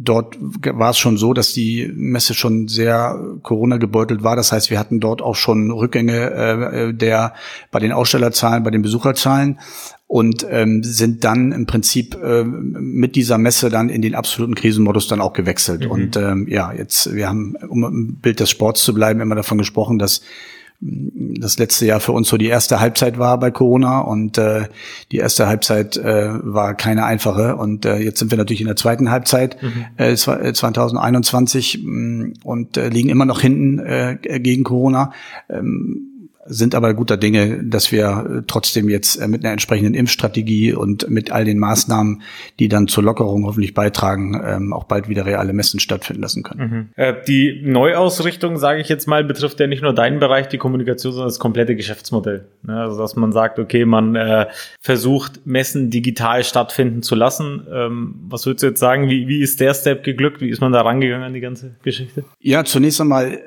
Dort 0.00 0.38
war 0.38 0.90
es 0.90 0.98
schon 0.98 1.16
so, 1.16 1.32
dass 1.34 1.52
die 1.52 1.90
Messe 1.92 2.32
schon 2.32 2.68
sehr 2.68 3.18
Corona 3.42 3.78
gebeutelt 3.78 4.22
war. 4.22 4.36
Das 4.36 4.52
heißt, 4.52 4.70
wir 4.70 4.78
hatten 4.78 5.00
dort 5.00 5.22
auch 5.22 5.34
schon 5.34 5.72
Rückgänge 5.72 6.30
äh, 6.30 6.94
der 6.94 7.34
bei 7.72 7.80
den 7.80 7.90
Ausstellerzahlen, 7.90 8.62
bei 8.62 8.70
den 8.70 8.82
Besucherzahlen 8.82 9.58
und 10.06 10.46
ähm, 10.48 10.84
sind 10.84 11.24
dann 11.24 11.50
im 11.50 11.66
Prinzip 11.66 12.14
äh, 12.14 12.44
mit 12.44 13.16
dieser 13.16 13.38
Messe 13.38 13.70
dann 13.70 13.88
in 13.88 14.00
den 14.00 14.14
absoluten 14.14 14.54
Krisenmodus 14.54 15.08
dann 15.08 15.20
auch 15.20 15.32
gewechselt. 15.32 15.84
Mhm. 15.86 15.90
Und 15.90 16.16
ähm, 16.16 16.46
ja, 16.48 16.72
jetzt 16.72 17.12
wir 17.12 17.28
haben, 17.28 17.56
um 17.68 17.84
im 17.84 18.14
Bild 18.16 18.38
des 18.38 18.50
Sports 18.50 18.84
zu 18.84 18.94
bleiben, 18.94 19.20
immer 19.20 19.34
davon 19.34 19.58
gesprochen, 19.58 19.98
dass 19.98 20.22
das 20.80 21.58
letzte 21.58 21.86
Jahr 21.86 21.98
für 21.98 22.12
uns 22.12 22.28
so 22.28 22.36
die 22.36 22.46
erste 22.46 22.78
Halbzeit 22.78 23.18
war 23.18 23.38
bei 23.40 23.50
Corona 23.50 24.00
und 24.00 24.38
äh, 24.38 24.68
die 25.10 25.16
erste 25.16 25.48
Halbzeit 25.48 25.96
äh, 25.96 26.30
war 26.42 26.74
keine 26.74 27.04
einfache 27.04 27.56
und 27.56 27.84
äh, 27.84 27.96
jetzt 27.96 28.20
sind 28.20 28.30
wir 28.30 28.38
natürlich 28.38 28.60
in 28.60 28.68
der 28.68 28.76
zweiten 28.76 29.10
Halbzeit 29.10 29.60
mhm. 29.60 29.86
äh, 29.96 30.14
2021 30.14 31.80
mm, 31.82 32.32
und 32.44 32.76
äh, 32.76 32.90
liegen 32.90 33.08
immer 33.08 33.24
noch 33.24 33.40
hinten 33.40 33.80
äh, 33.80 34.18
gegen 34.22 34.62
Corona. 34.62 35.12
Ähm, 35.50 36.07
sind 36.48 36.74
aber 36.74 36.94
guter 36.94 37.16
Dinge, 37.16 37.64
dass 37.64 37.92
wir 37.92 38.44
trotzdem 38.46 38.88
jetzt 38.88 39.16
äh, 39.16 39.28
mit 39.28 39.44
einer 39.44 39.52
entsprechenden 39.52 39.94
Impfstrategie 39.94 40.72
und 40.72 41.08
mit 41.08 41.30
all 41.30 41.44
den 41.44 41.58
Maßnahmen, 41.58 42.22
die 42.58 42.68
dann 42.68 42.88
zur 42.88 43.04
Lockerung 43.04 43.44
hoffentlich 43.46 43.74
beitragen, 43.74 44.40
ähm, 44.44 44.72
auch 44.72 44.84
bald 44.84 45.08
wieder 45.08 45.26
reale 45.26 45.52
Messen 45.52 45.80
stattfinden 45.80 46.22
lassen 46.22 46.42
können. 46.42 46.60
Mhm. 46.60 46.88
Äh, 46.96 47.14
die 47.26 47.62
Neuausrichtung, 47.64 48.56
sage 48.56 48.80
ich 48.80 48.88
jetzt 48.88 49.06
mal, 49.06 49.24
betrifft 49.24 49.60
ja 49.60 49.66
nicht 49.66 49.82
nur 49.82 49.94
deinen 49.94 50.18
Bereich, 50.20 50.48
die 50.48 50.58
Kommunikation, 50.58 51.12
sondern 51.12 51.28
das 51.28 51.38
komplette 51.38 51.76
Geschäftsmodell. 51.76 52.46
Also 52.66 52.98
dass 52.98 53.16
man 53.16 53.32
sagt, 53.32 53.58
okay, 53.58 53.84
man 53.84 54.16
äh, 54.16 54.46
versucht, 54.80 55.46
Messen 55.46 55.90
digital 55.90 56.44
stattfinden 56.44 57.02
zu 57.02 57.14
lassen. 57.14 57.66
Ähm, 57.72 58.14
was 58.28 58.46
würdest 58.46 58.62
du 58.62 58.68
jetzt 58.68 58.80
sagen, 58.80 59.08
wie, 59.08 59.28
wie 59.28 59.40
ist 59.40 59.60
der 59.60 59.74
Step 59.74 60.04
geglückt? 60.04 60.40
Wie 60.40 60.48
ist 60.48 60.60
man 60.60 60.72
da 60.72 60.80
rangegangen 60.80 61.24
an 61.24 61.34
die 61.34 61.40
ganze 61.40 61.76
Geschichte? 61.82 62.24
Ja, 62.40 62.64
zunächst 62.64 63.00
einmal 63.00 63.38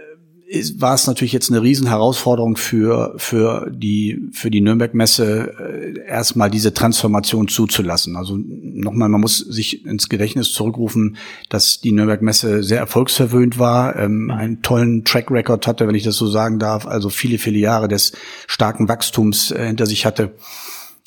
war 0.75 0.96
es 0.96 1.08
natürlich 1.08 1.31
jetzt 1.31 1.50
eine 1.50 1.62
Riesenherausforderung 1.62 2.58
für, 2.58 3.13
für 3.17 3.72
die, 3.72 4.22
für 4.34 4.51
die 4.51 4.62
Nürnberg-Messe, 4.62 5.53
äh, 5.60 6.08
erstmal 6.08 6.50
diese 6.50 6.74
Transformation 6.74 7.48
zuzulassen. 7.48 8.17
Also 8.17 8.38
nochmal, 8.38 9.08
man 9.10 9.22
muss 9.22 9.38
sich 9.38 9.86
ins 9.86 10.10
Gedächtnis 10.10 10.51
zurückrufen, 10.51 11.17
dass 11.50 11.79
die 11.79 11.93
Nürnberg-Messe 11.93 12.63
sehr 12.63 12.79
erfolgsverwöhnt 12.79 13.60
war, 13.60 13.96
ähm, 13.96 14.29
einen 14.29 14.62
tollen 14.62 15.05
Track 15.05 15.31
Record 15.31 15.67
hatte, 15.67 15.88
wenn 15.88 15.96
ich 15.96 16.03
das 16.03 16.17
so 16.17 16.27
sagen 16.27 16.60
darf, 16.60 16.86
also 16.86 17.10
viele, 17.10 17.38
viele 17.38 17.60
Jahre 17.60 17.88
des 17.88 18.12
starken 18.48 18.89
Wachstums 18.89 19.51
äh, 19.51 19.67
hinter 19.67 19.86
sich 19.86 20.05
hatte 20.05 20.34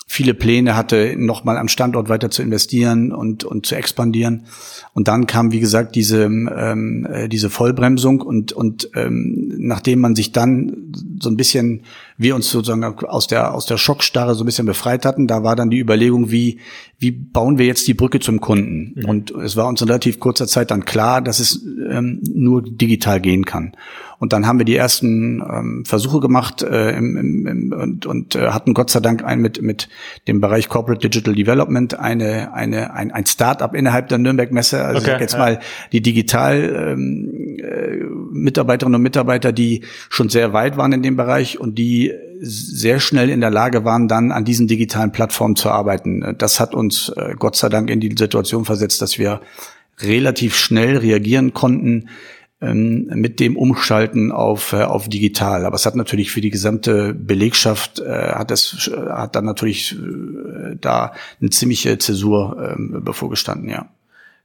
viele 0.07 0.35
Pläne 0.35 0.77
hatte, 0.77 1.15
nochmal 1.17 1.57
am 1.59 1.69
Standort 1.69 2.09
weiter 2.09 2.31
zu 2.31 2.43
investieren 2.43 3.11
und, 3.11 3.43
und 3.43 3.67
zu 3.67 3.75
expandieren. 3.75 4.45
Und 4.93 5.09
dann 5.09 5.27
kam, 5.27 5.51
wie 5.51 5.61
gesagt, 5.61 5.97
diese, 5.97 6.25
ähm, 6.25 7.07
äh, 7.11 7.29
diese 7.29 7.51
Vollbremsung 7.51 8.21
und, 8.21 8.53
und 8.53 8.91
ähm, 8.95 9.55
nachdem 9.59 10.01
man 10.01 10.15
sich 10.15 10.31
dann 10.31 10.93
so 11.21 11.31
ein 11.31 11.37
bisschen 11.37 11.83
wir 12.17 12.35
uns 12.35 12.51
sozusagen 12.51 12.85
aus 12.85 13.27
der, 13.27 13.55
aus 13.55 13.67
der 13.67 13.77
Schockstarre 13.77 14.35
so 14.35 14.45
ein 14.45 14.47
bisschen 14.47 14.67
befreit 14.67 15.05
hatten. 15.05 15.27
Da 15.27 15.43
war 15.43 15.57
dann 15.57 15.71
die 15.71 15.81
Überlegung, 15.81 16.31
wie, 16.31 16.61
wie 16.99 17.11
bauen 17.11 17.59
wir 17.59 17.67
jetzt 17.67 17.89
die 17.89 17.95
Brücke 17.95 18.21
zum 18.21 18.41
Kunden? 18.41 18.95
Mhm. 18.95 19.09
Und 19.09 19.31
es 19.33 19.57
war 19.57 19.67
uns 19.67 19.83
in 19.83 19.89
relativ 19.89 20.21
kurzer 20.21 20.47
Zeit 20.47 20.71
dann 20.71 20.85
klar, 20.85 21.21
dass 21.21 21.41
es 21.41 21.65
ähm, 21.91 22.21
nur 22.23 22.63
digital 22.63 23.21
gehen 23.21 23.45
kann. 23.45 23.73
Und 24.19 24.33
dann 24.33 24.47
haben 24.47 24.59
wir 24.59 24.65
die 24.65 24.77
ersten 24.77 25.43
ähm, 25.43 25.85
Versuche 25.85 26.21
gemacht 26.21 26.63
äh, 26.63 26.97
im, 26.97 27.17
im, 27.17 27.47
im, 27.47 27.73
und, 27.73 28.07
und 28.07 28.37
äh, 28.37 28.49
hatten 28.49 28.73
Gott 28.73 28.91
sei 28.91 29.01
Dank 29.01 29.25
ein 29.25 29.41
mit, 29.41 29.61
mit 29.61 29.89
dem 30.29 30.41
Bereich 30.41 30.69
Corporate 30.69 31.07
Digital 31.07 31.35
Development 31.35 31.99
eine, 31.99 32.55
eine, 32.55 32.95
ein, 32.95 33.11
ein 33.11 33.27
Start-up 33.27 33.75
innerhalb 33.75 34.09
der 34.09 34.19
Nürnberg 34.19 34.53
Messe. 34.53 34.83
Also 34.83 35.03
okay, 35.03 35.21
jetzt 35.21 35.35
ja. 35.35 35.39
mal 35.39 35.61
die 35.93 36.01
digital 36.01 36.95
ähm, 36.97 37.59
äh, 37.59 38.05
Mitarbeiterinnen 38.33 38.95
und 38.95 39.03
Mitarbeiter, 39.03 39.53
die 39.53 39.83
schon 40.09 40.29
sehr 40.29 40.53
weit 40.53 40.77
waren 40.77 40.93
in 40.93 41.03
dem 41.03 41.17
Bereich 41.17 41.61
und 41.61 41.77
die 41.77 42.04
sehr 42.45 43.01
schnell 43.01 43.31
in 43.31 43.41
der 43.41 43.51
Lage 43.51 43.85
waren, 43.85 44.09
dann 44.09 44.33
an 44.33 44.45
diesen 44.45 44.69
digitalen 44.69 45.13
Plattformen 45.13 45.57
zu 45.57 45.71
arbeiten. 45.71 46.35
Das 46.39 46.61
hat 46.61 46.75
uns 46.75 47.09
äh, 47.17 47.35
Gott 47.39 47.57
sei 47.57 47.69
Dank 47.69 47.91
in 47.91 48.01
die 48.01 48.15
Situation 48.17 48.65
versetzt, 48.65 49.03
dass 49.03 49.19
wir 49.19 49.41
relativ 50.01 50.57
schnell 50.57 50.97
reagieren 50.97 51.55
konnten, 51.55 52.09
ähm, 52.61 53.11
mit 53.15 53.41
dem 53.41 53.57
Umschalten 53.57 54.33
auf, 54.33 54.73
äh, 54.73 54.83
auf 54.83 55.09
digital. 55.09 55.67
Aber 55.67 55.77
es 55.77 55.87
hat 55.87 55.97
natürlich 55.97 56.31
für 56.31 56.41
die 56.41 56.51
gesamte 56.51 57.15
Belegschaft, 57.15 58.01
äh, 58.01 58.33
hat 58.33 58.51
es, 58.51 58.91
hat 59.09 59.37
dann 59.37 59.45
natürlich 59.45 59.95
äh, 59.95 60.77
da 60.81 61.13
eine 61.41 61.51
ziemliche 61.51 61.99
Zäsur 61.99 62.77
äh, 62.77 63.01
bevorgestanden, 63.01 63.69
ja. 63.69 63.89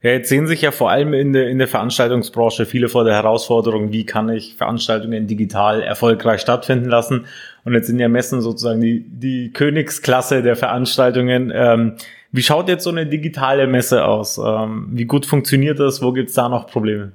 Ja, 0.02 0.12
jetzt 0.12 0.30
sehen 0.30 0.46
sich 0.46 0.62
ja 0.62 0.70
vor 0.70 0.90
allem 0.90 1.12
in 1.12 1.34
der, 1.34 1.50
in 1.50 1.58
der 1.58 1.68
Veranstaltungsbranche 1.68 2.64
viele 2.64 2.88
vor 2.88 3.04
der 3.04 3.14
Herausforderung, 3.14 3.92
wie 3.92 4.06
kann 4.06 4.30
ich 4.30 4.54
Veranstaltungen 4.56 5.26
digital 5.26 5.82
erfolgreich 5.82 6.40
stattfinden 6.40 6.88
lassen? 6.88 7.26
Und 7.64 7.74
jetzt 7.74 7.88
sind 7.88 7.98
ja 7.98 8.08
Messen 8.08 8.40
sozusagen 8.40 8.80
die, 8.80 9.04
die 9.06 9.52
Königsklasse 9.52 10.42
der 10.42 10.56
Veranstaltungen. 10.56 11.52
Ähm, 11.54 11.96
wie 12.32 12.42
schaut 12.42 12.68
jetzt 12.68 12.84
so 12.84 12.90
eine 12.90 13.04
digitale 13.04 13.66
Messe 13.66 14.06
aus? 14.06 14.38
Ähm, 14.38 14.88
wie 14.92 15.04
gut 15.04 15.26
funktioniert 15.26 15.78
das? 15.78 16.00
Wo 16.00 16.12
gibt's 16.12 16.32
da 16.32 16.48
noch 16.48 16.66
Probleme? 16.66 17.12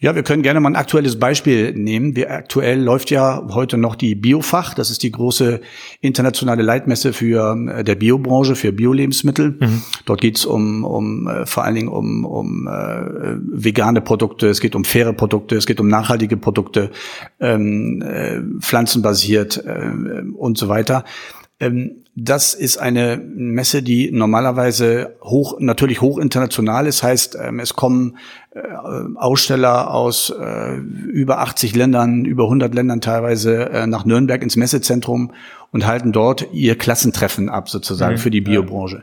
Ja, 0.00 0.14
wir 0.14 0.22
können 0.22 0.42
gerne 0.44 0.60
mal 0.60 0.68
ein 0.68 0.76
aktuelles 0.76 1.18
Beispiel 1.18 1.72
nehmen. 1.72 2.14
Wir, 2.14 2.30
aktuell 2.30 2.80
läuft 2.80 3.10
ja 3.10 3.44
heute 3.52 3.76
noch 3.76 3.96
die 3.96 4.14
Biofach. 4.14 4.74
Das 4.74 4.90
ist 4.90 5.02
die 5.02 5.10
große 5.10 5.60
internationale 6.00 6.62
Leitmesse 6.62 7.12
für 7.12 7.56
äh, 7.68 7.82
der 7.82 7.96
Biobranche, 7.96 8.54
für 8.54 8.70
Biolebensmittel. 8.70 9.56
Mhm. 9.58 9.82
Dort 10.04 10.20
geht's 10.20 10.44
um, 10.44 10.84
um 10.84 11.26
äh, 11.26 11.46
vor 11.46 11.64
allen 11.64 11.74
Dingen 11.74 11.88
um, 11.88 12.24
um 12.24 12.68
äh, 12.68 13.38
vegane 13.50 14.00
Produkte, 14.00 14.46
es 14.46 14.60
geht 14.60 14.76
um 14.76 14.84
faire 14.84 15.12
Produkte, 15.14 15.56
es 15.56 15.66
geht 15.66 15.80
um 15.80 15.88
nachhaltige 15.88 16.36
Produkte, 16.36 16.92
ähm, 17.40 18.00
äh, 18.00 18.40
pflanzenbasiert 18.60 19.64
äh, 19.66 20.22
und 20.32 20.58
so 20.58 20.68
weiter. 20.68 21.04
Ähm, 21.60 22.04
das 22.14 22.54
ist 22.54 22.78
eine 22.78 23.16
Messe, 23.16 23.82
die 23.82 24.10
normalerweise 24.10 25.16
hoch, 25.22 25.56
natürlich 25.60 26.00
hoch 26.00 26.18
international 26.18 26.86
ist. 26.86 27.02
Heißt, 27.02 27.36
ähm, 27.40 27.60
es 27.60 27.74
kommen 27.74 28.16
äh, 28.50 28.60
Aussteller 29.16 29.92
aus 29.92 30.30
äh, 30.30 30.76
über 30.76 31.38
80 31.40 31.76
Ländern, 31.76 32.24
über 32.24 32.44
100 32.44 32.74
Ländern 32.74 33.00
teilweise 33.00 33.70
äh, 33.70 33.86
nach 33.86 34.04
Nürnberg 34.04 34.42
ins 34.42 34.56
Messezentrum 34.56 35.32
und 35.70 35.86
halten 35.86 36.12
dort 36.12 36.48
ihr 36.52 36.76
Klassentreffen 36.76 37.48
ab, 37.48 37.68
sozusagen, 37.68 38.14
mhm, 38.14 38.18
für 38.18 38.30
die 38.30 38.40
Biobranche. 38.40 38.96
Ja. 38.96 39.02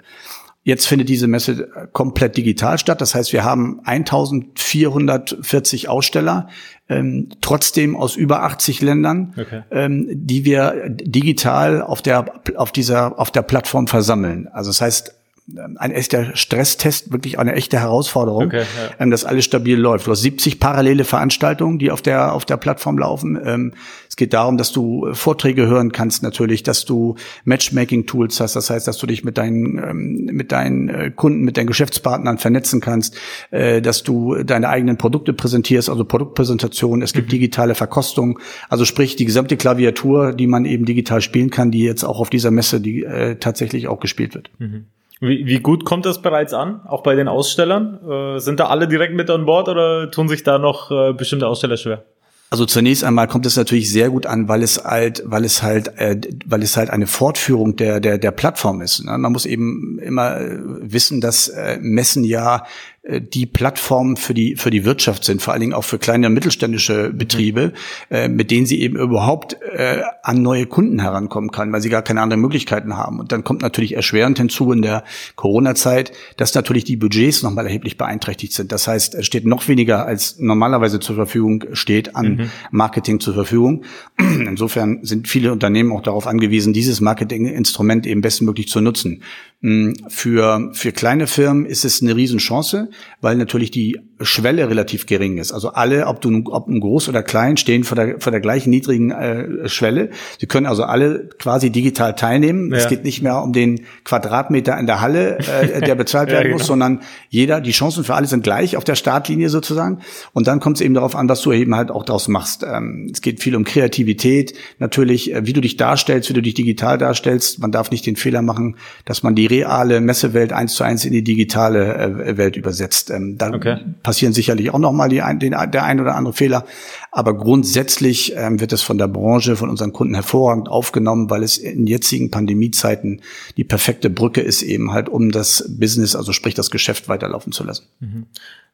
Jetzt 0.67 0.87
findet 0.87 1.09
diese 1.09 1.27
Messe 1.27 1.69
komplett 1.93 2.37
digital 2.37 2.79
statt. 2.79 2.99
Das 2.99 3.13
heißt, 3.13 3.33
wir 3.33 3.43
haben 3.43 3.81
1440 3.83 5.89
Aussteller, 5.89 6.49
ähm, 6.89 7.29
trotzdem 7.39 7.95
aus 7.95 8.15
über 8.15 8.41
80 8.41 8.81
Ländern, 8.81 9.35
okay. 9.39 9.61
ähm, 9.69 10.07
die 10.09 10.43
wir 10.43 10.89
digital 10.89 11.83
auf 11.83 12.01
der, 12.01 12.25
auf 12.55 12.71
dieser, 12.71 13.19
auf 13.19 13.29
der 13.29 13.43
Plattform 13.43 13.85
versammeln. 13.85 14.47
Also 14.51 14.71
das 14.71 14.81
heißt, 14.81 15.13
ein 15.53 15.91
echter 15.91 16.35
Stresstest, 16.35 17.11
wirklich 17.11 17.37
eine 17.37 17.53
echte 17.53 17.79
Herausforderung, 17.79 18.45
okay, 18.45 18.61
ja. 18.61 18.95
ähm, 18.99 19.11
dass 19.11 19.25
alles 19.25 19.45
stabil 19.45 19.77
läuft. 19.77 20.07
Du 20.07 20.11
hast 20.11 20.21
70 20.21 20.59
parallele 20.59 21.03
Veranstaltungen, 21.03 21.77
die 21.77 21.91
auf 21.91 22.01
der 22.01 22.33
auf 22.33 22.45
der 22.45 22.57
Plattform 22.57 22.97
laufen. 22.97 23.39
Ähm, 23.45 23.73
es 24.09 24.15
geht 24.15 24.33
darum, 24.33 24.57
dass 24.57 24.71
du 24.71 25.13
Vorträge 25.13 25.67
hören 25.67 25.91
kannst, 25.91 26.23
natürlich, 26.23 26.63
dass 26.63 26.85
du 26.85 27.15
Matchmaking-Tools 27.43 28.39
hast. 28.39 28.55
Das 28.55 28.71
heißt, 28.71 28.87
dass 28.87 28.97
du 28.97 29.05
dich 29.05 29.23
mit 29.23 29.37
deinen 29.37 29.77
ähm, 29.77 30.29
mit 30.31 30.51
deinen 30.51 30.89
äh, 30.89 31.11
Kunden, 31.15 31.41
mit 31.41 31.57
deinen 31.57 31.67
Geschäftspartnern 31.67 32.39
vernetzen 32.39 32.81
kannst, 32.81 33.15
äh, 33.51 33.83
dass 33.83 34.01
du 34.01 34.43
deine 34.43 34.69
eigenen 34.69 34.97
Produkte 34.97 35.33
präsentierst, 35.33 35.91
also 35.91 36.05
Produktpräsentation. 36.05 37.03
Es 37.03 37.13
gibt 37.13 37.27
mhm. 37.27 37.31
digitale 37.31 37.75
Verkostung, 37.75 38.39
also 38.67 38.83
sprich 38.83 39.15
die 39.15 39.25
gesamte 39.25 39.57
Klaviatur, 39.57 40.33
die 40.33 40.47
man 40.47 40.65
eben 40.65 40.85
digital 40.85 41.21
spielen 41.21 41.51
kann, 41.51 41.69
die 41.69 41.83
jetzt 41.83 42.03
auch 42.03 42.19
auf 42.19 42.31
dieser 42.31 42.49
Messe 42.49 42.81
die 42.81 43.03
äh, 43.03 43.35
tatsächlich 43.35 43.87
auch 43.87 43.99
gespielt 43.99 44.33
wird. 44.33 44.49
Mhm. 44.57 44.85
Wie, 45.21 45.45
wie 45.45 45.59
gut 45.59 45.85
kommt 45.85 46.05
das 46.05 46.21
bereits 46.21 46.53
an, 46.53 46.81
auch 46.85 47.01
bei 47.01 47.15
den 47.15 47.27
Ausstellern? 47.27 47.99
Äh, 48.09 48.39
sind 48.39 48.59
da 48.59 48.67
alle 48.67 48.87
direkt 48.87 49.13
mit 49.13 49.29
an 49.29 49.45
Bord 49.45 49.69
oder 49.69 50.11
tun 50.11 50.27
sich 50.27 50.43
da 50.43 50.59
noch 50.59 50.91
äh, 50.91 51.13
bestimmte 51.13 51.47
Aussteller 51.47 51.77
schwer? 51.77 52.03
Also 52.51 52.65
zunächst 52.65 53.03
einmal 53.03 53.27
kommt 53.27 53.45
es 53.45 53.57
natürlich 53.57 53.91
sehr 53.91 54.09
gut 54.09 54.27
an, 54.27 54.47
weil 54.47 54.61
es 54.61 54.83
halt, 54.83 55.23
weil 55.25 55.43
es 55.45 55.63
halt, 55.63 55.87
äh, 55.97 56.19
weil 56.45 56.61
es 56.61 56.77
halt 56.77 56.89
eine 56.89 57.07
Fortführung 57.07 57.75
der 57.75 57.99
der 57.99 58.17
der 58.17 58.31
Plattform 58.31 58.81
ist. 58.81 59.03
Ne? 59.03 59.17
Man 59.17 59.31
muss 59.31 59.45
eben 59.45 59.99
immer 59.99 60.39
äh, 60.39 60.59
wissen, 60.79 61.21
dass 61.21 61.47
äh, 61.47 61.79
Messen 61.81 62.23
ja 62.23 62.63
die 63.07 63.45
Plattformen 63.45 64.17
für 64.17 64.33
die 64.33 64.55
für 64.55 64.71
die 64.71 64.83
Wirtschaft 64.83 65.25
sind, 65.25 65.41
vor 65.41 65.53
allen 65.53 65.61
Dingen 65.61 65.73
auch 65.73 65.83
für 65.83 65.99
kleine 65.99 66.27
und 66.27 66.33
mittelständische 66.33 67.11
Betriebe, 67.13 67.73
äh, 68.09 68.27
mit 68.27 68.49
denen 68.49 68.65
sie 68.65 68.81
eben 68.81 68.97
überhaupt 68.97 69.57
äh, 69.61 70.01
an 70.23 70.41
neue 70.41 70.65
Kunden 70.65 70.99
herankommen 70.99 71.51
kann, 71.51 71.71
weil 71.71 71.81
sie 71.81 71.89
gar 71.89 72.01
keine 72.01 72.21
anderen 72.21 72.41
Möglichkeiten 72.41 72.97
haben. 72.97 73.19
Und 73.19 73.31
dann 73.31 73.43
kommt 73.43 73.61
natürlich 73.61 73.95
erschwerend 73.95 74.39
hinzu 74.39 74.71
in 74.71 74.81
der 74.81 75.03
Corona-Zeit, 75.35 76.13
dass 76.37 76.55
natürlich 76.55 76.83
die 76.83 76.97
Budgets 76.97 77.43
nochmal 77.43 77.67
erheblich 77.67 77.97
beeinträchtigt 77.97 78.53
sind. 78.53 78.71
Das 78.71 78.87
heißt, 78.87 79.13
es 79.13 79.25
steht 79.25 79.45
noch 79.45 79.67
weniger 79.67 80.05
als 80.05 80.39
normalerweise 80.39 80.99
zur 80.99 81.15
Verfügung 81.15 81.63
steht 81.73 82.15
an 82.15 82.35
mhm. 82.35 82.49
Marketing 82.71 83.19
zur 83.19 83.35
Verfügung. 83.35 83.83
Insofern 84.17 84.99
sind 85.03 85.27
viele 85.27 85.51
Unternehmen 85.51 85.91
auch 85.91 86.01
darauf 86.01 86.25
angewiesen, 86.25 86.73
dieses 86.73 87.01
Marketinginstrument 87.01 88.07
eben 88.07 88.21
bestmöglich 88.21 88.67
zu 88.67 88.81
nutzen. 88.81 89.21
Hm, 89.65 89.95
für, 90.09 90.69
für 90.73 90.91
kleine 90.91 91.25
Firmen 91.25 91.65
ist 91.65 91.85
es 91.85 91.99
eine 91.99 92.15
Riesenchance, 92.15 92.87
weil 93.19 93.35
natürlich 93.35 93.71
die 93.71 93.99
Schwelle 94.21 94.69
relativ 94.69 95.07
gering 95.07 95.37
ist. 95.37 95.51
Also 95.51 95.69
alle, 95.69 96.07
ob 96.07 96.21
du 96.21 96.43
ob 96.45 96.67
ein 96.67 96.79
groß 96.79 97.09
oder 97.09 97.21
klein, 97.21 97.57
stehen 97.57 97.83
vor 97.83 97.95
der, 97.95 98.19
vor 98.19 98.31
der 98.31 98.39
gleichen 98.39 98.69
niedrigen 98.69 99.11
äh, 99.11 99.67
Schwelle. 99.67 100.09
Sie 100.39 100.45
können 100.45 100.67
also 100.67 100.83
alle 100.83 101.29
quasi 101.37 101.69
digital 101.69 102.15
teilnehmen. 102.15 102.71
Ja. 102.71 102.77
Es 102.77 102.87
geht 102.87 103.03
nicht 103.03 103.21
mehr 103.21 103.41
um 103.41 103.51
den 103.51 103.81
Quadratmeter 104.05 104.77
in 104.79 104.85
der 104.85 105.01
Halle, 105.01 105.39
äh, 105.39 105.81
der 105.81 105.95
bezahlt 105.95 106.29
werden 106.31 106.37
ja, 106.37 106.43
genau. 106.43 106.57
muss, 106.57 106.67
sondern 106.67 107.01
jeder, 107.29 107.59
die 107.59 107.71
Chancen 107.71 108.05
für 108.05 108.15
alle 108.15 108.27
sind 108.27 108.43
gleich 108.43 108.77
auf 108.77 108.85
der 108.85 108.95
Startlinie 108.95 109.49
sozusagen. 109.49 109.99
Und 110.31 110.47
dann 110.47 110.61
kommt 110.61 110.77
es 110.77 110.81
eben 110.81 110.93
darauf 110.93 111.15
an, 111.15 111.27
was 111.27 111.41
du 111.41 111.51
eben 111.51 111.75
halt 111.75 111.91
auch 111.91 112.05
daraus 112.05 112.29
machst. 112.29 112.63
Ähm, 112.63 113.09
es 113.11 113.21
geht 113.21 113.41
viel 113.41 113.55
um 113.55 113.65
Kreativität, 113.65 114.53
natürlich, 114.79 115.33
äh, 115.33 115.45
wie 115.45 115.53
du 115.53 115.59
dich 115.59 115.75
darstellst, 115.75 116.29
wie 116.29 116.33
du 116.33 116.41
dich 116.41 116.53
digital 116.53 116.97
darstellst. 116.97 117.59
Man 117.59 117.73
darf 117.73 117.91
nicht 117.91 118.05
den 118.05 118.15
Fehler 118.15 118.41
machen, 118.41 118.77
dass 119.03 119.23
man 119.23 119.35
die 119.35 119.45
reale 119.45 119.99
Messewelt 119.99 120.53
eins 120.53 120.75
zu 120.75 120.85
eins 120.85 121.03
in 121.03 121.11
die 121.11 121.23
digitale 121.23 121.95
äh, 121.95 122.37
Welt 122.37 122.55
übersetzt. 122.55 123.09
Ähm, 123.09 123.37
da 123.37 123.51
okay. 123.53 123.79
Passieren 124.05 124.33
sicherlich 124.33 124.71
auch 124.71 124.77
noch 124.77 124.91
mal 124.91 125.09
die, 125.09 125.21
den, 125.41 125.55
der 125.73 125.83
ein 125.83 125.99
oder 125.99 126.15
andere 126.15 126.35
Fehler, 126.35 126.63
aber 127.11 127.35
grundsätzlich 127.35 128.33
ähm, 128.35 128.59
wird 128.59 128.71
es 128.71 128.83
von 128.83 128.99
der 128.99 129.07
Branche, 129.07 129.55
von 129.55 129.71
unseren 129.71 129.93
Kunden 129.93 130.13
hervorragend 130.13 130.69
aufgenommen, 130.69 131.31
weil 131.31 131.41
es 131.41 131.57
in 131.57 131.87
jetzigen 131.87 132.29
Pandemiezeiten 132.29 133.21
die 133.57 133.63
perfekte 133.63 134.11
Brücke 134.11 134.41
ist, 134.41 134.61
eben 134.61 134.91
halt 134.91 135.09
um 135.09 135.31
das 135.31 135.75
Business, 135.79 136.15
also 136.15 136.33
sprich 136.33 136.53
das 136.53 136.69
Geschäft 136.69 137.09
weiterlaufen 137.09 137.51
zu 137.51 137.63
lassen. 137.63 137.85
Mhm. 137.99 138.27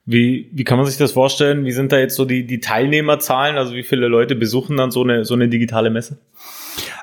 Wie, 0.06 0.50
wie 0.52 0.66
kann 0.66 0.78
man 0.78 0.88
sich 0.88 0.98
das 0.98 1.14
vorstellen? 1.14 1.64
Wie 1.64 1.72
sind 1.72 1.94
da 1.94 2.00
jetzt 2.00 2.16
so 2.16 2.26
die, 2.26 2.46
die 2.46 2.60
Teilnehmerzahlen? 2.60 3.58
Also 3.58 3.74
wie 3.76 3.84
viele 3.84 4.08
Leute 4.08 4.36
besuchen 4.36 4.76
dann 4.76 4.92
so 4.92 5.04
eine, 5.04 5.24
so 5.24 5.36
eine 5.36 5.48
digitale 5.48 5.92
Messe? 5.92 6.18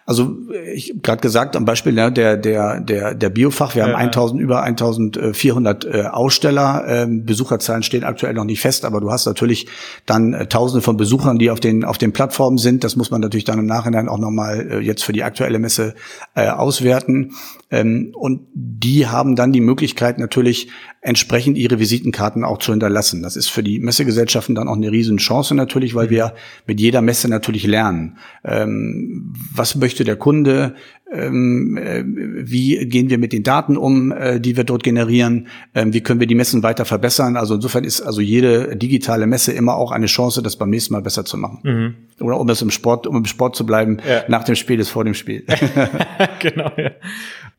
Also 0.09 0.39
ich 0.75 0.95
gerade 1.03 1.21
gesagt 1.21 1.55
am 1.55 1.67
Beispiel 1.67 1.93
ne, 1.93 2.11
der 2.11 2.39
der 2.39 2.81
der 2.81 3.15
der 3.15 3.29
Biofach, 3.29 3.75
wir 3.75 3.83
haben 3.83 3.91
ja, 3.91 3.99
1000 3.99 4.41
über 4.41 4.63
1400 4.63 5.85
äh, 5.85 6.03
Aussteller. 6.05 6.83
Ähm, 6.89 7.27
Besucherzahlen 7.27 7.83
stehen 7.83 8.05
aktuell 8.05 8.33
noch 8.33 8.45
nicht 8.45 8.63
fest, 8.63 8.87
aber 8.87 9.03
du 9.03 9.11
hast 9.11 9.27
natürlich 9.27 9.67
dann 10.07 10.33
äh, 10.33 10.47
Tausende 10.47 10.81
von 10.81 10.97
Besuchern, 10.97 11.39
die 11.39 11.51
auf 11.51 11.61
den 11.61 11.85
auf 11.85 11.99
den 11.99 12.15
Plattformen 12.15 12.57
sind. 12.57 12.85
Das 12.85 12.97
muss 12.97 13.11
man 13.11 13.21
natürlich 13.21 13.45
dann 13.45 13.59
im 13.59 13.67
Nachhinein 13.67 14.09
auch 14.09 14.17
nochmal 14.17 14.67
äh, 14.71 14.79
jetzt 14.79 15.05
für 15.05 15.13
die 15.13 15.25
aktuelle 15.25 15.59
Messe 15.59 15.95
äh, 16.35 16.49
auswerten. 16.49 17.35
Ähm, 17.71 18.15
und 18.15 18.47
die 18.55 19.09
haben 19.09 19.37
dann 19.37 19.53
die 19.53 19.61
Möglichkeit 19.61 20.19
natürlich 20.19 20.69
entsprechend 21.01 21.57
ihre 21.57 21.79
Visitenkarten 21.79 22.45
auch 22.45 22.59
zu 22.59 22.73
hinterlassen. 22.73 23.23
Das 23.23 23.37
ist 23.37 23.49
für 23.49 23.63
die 23.63 23.79
Messegesellschaften 23.79 24.55
dann 24.55 24.69
auch 24.69 24.77
eine 24.77 24.91
riesen 24.91 25.19
Chance 25.19 25.55
natürlich, 25.55 25.95
weil 25.95 26.07
mhm. 26.07 26.11
wir 26.11 26.35
mit 26.67 26.81
jeder 26.81 27.03
Messe 27.03 27.29
natürlich 27.29 27.67
lernen. 27.67 28.17
Ähm, 28.45 29.33
was 29.55 29.77
möchte 29.77 29.98
möchte 29.99 30.05
der 30.05 30.17
Kunde, 30.17 30.75
ähm, 31.11 31.77
äh, 31.77 32.05
wie 32.05 32.87
gehen 32.87 33.11
wir 33.11 33.19
mit 33.19 33.33
den 33.33 33.43
Daten 33.43 33.77
um, 33.77 34.13
äh, 34.13 34.39
die 34.41 34.57
wir 34.57 34.65
dort 34.65 34.83
generieren, 34.83 35.49
ähm, 35.75 35.93
wie 35.93 36.03
können 36.03 36.21
wir 36.21 36.27
die 36.27 36.35
Messen 36.35 36.63
weiter 36.63 36.85
verbessern. 36.85 37.37
Also 37.37 37.55
insofern 37.55 37.85
ist 37.85 38.03
also 38.03 38.21
jede 38.21 38.77
digitale 38.77 39.27
Messe 39.27 39.53
immer 39.53 39.75
auch 39.75 39.91
eine 39.91 40.07
Chance, 40.07 40.43
das 40.43 40.57
beim 40.57 40.71
nächsten 40.71 40.93
Mal 40.93 41.03
besser 41.03 41.25
zu 41.25 41.37
machen. 41.37 41.59
Mhm. 41.63 41.95
Oder 42.25 42.39
um 42.39 42.49
es 42.49 42.63
im 42.63 42.71
Sport, 42.71 43.07
um 43.07 43.17
im 43.17 43.25
Sport 43.25 43.57
zu 43.57 43.65
bleiben, 43.67 43.99
ja. 44.09 44.23
nach 44.29 44.45
dem 44.45 44.55
Spiel 44.55 44.79
ist 44.79 44.91
vor 44.91 45.05
dem 45.05 45.15
Spiel. 45.15 45.45
genau, 46.41 46.71
ja. 46.77 46.91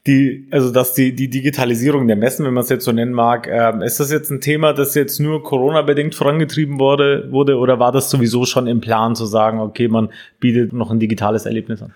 Die, 0.08 0.48
also 0.52 0.72
dass 0.72 0.94
die, 0.94 1.14
die 1.14 1.30
Digitalisierung 1.30 2.08
der 2.08 2.16
Messen, 2.16 2.46
wenn 2.46 2.54
man 2.54 2.64
es 2.64 2.70
jetzt 2.70 2.86
so 2.86 2.94
nennen 2.94 3.12
mag, 3.12 3.48
äh, 3.48 3.86
ist 3.86 4.00
das 4.00 4.12
jetzt 4.12 4.32
ein 4.32 4.40
Thema, 4.40 4.72
das 4.72 4.96
jetzt 4.96 5.20
nur 5.20 5.44
Corona-bedingt 5.44 6.16
vorangetrieben 6.16 6.80
wurde, 6.80 7.28
wurde 7.32 7.58
oder 7.58 7.80
war 7.80 7.92
das 7.92 8.10
sowieso 8.10 8.46
schon 8.46 8.68
im 8.68 8.80
Plan 8.80 9.16
zu 9.16 9.26
sagen, 9.26 9.60
okay, 9.60 9.90
man 9.90 10.10
bietet 10.40 10.72
noch 10.72 10.90
ein 10.90 11.00
digitales 11.00 11.46
Erlebnis 11.46 11.82
an? 11.82 11.94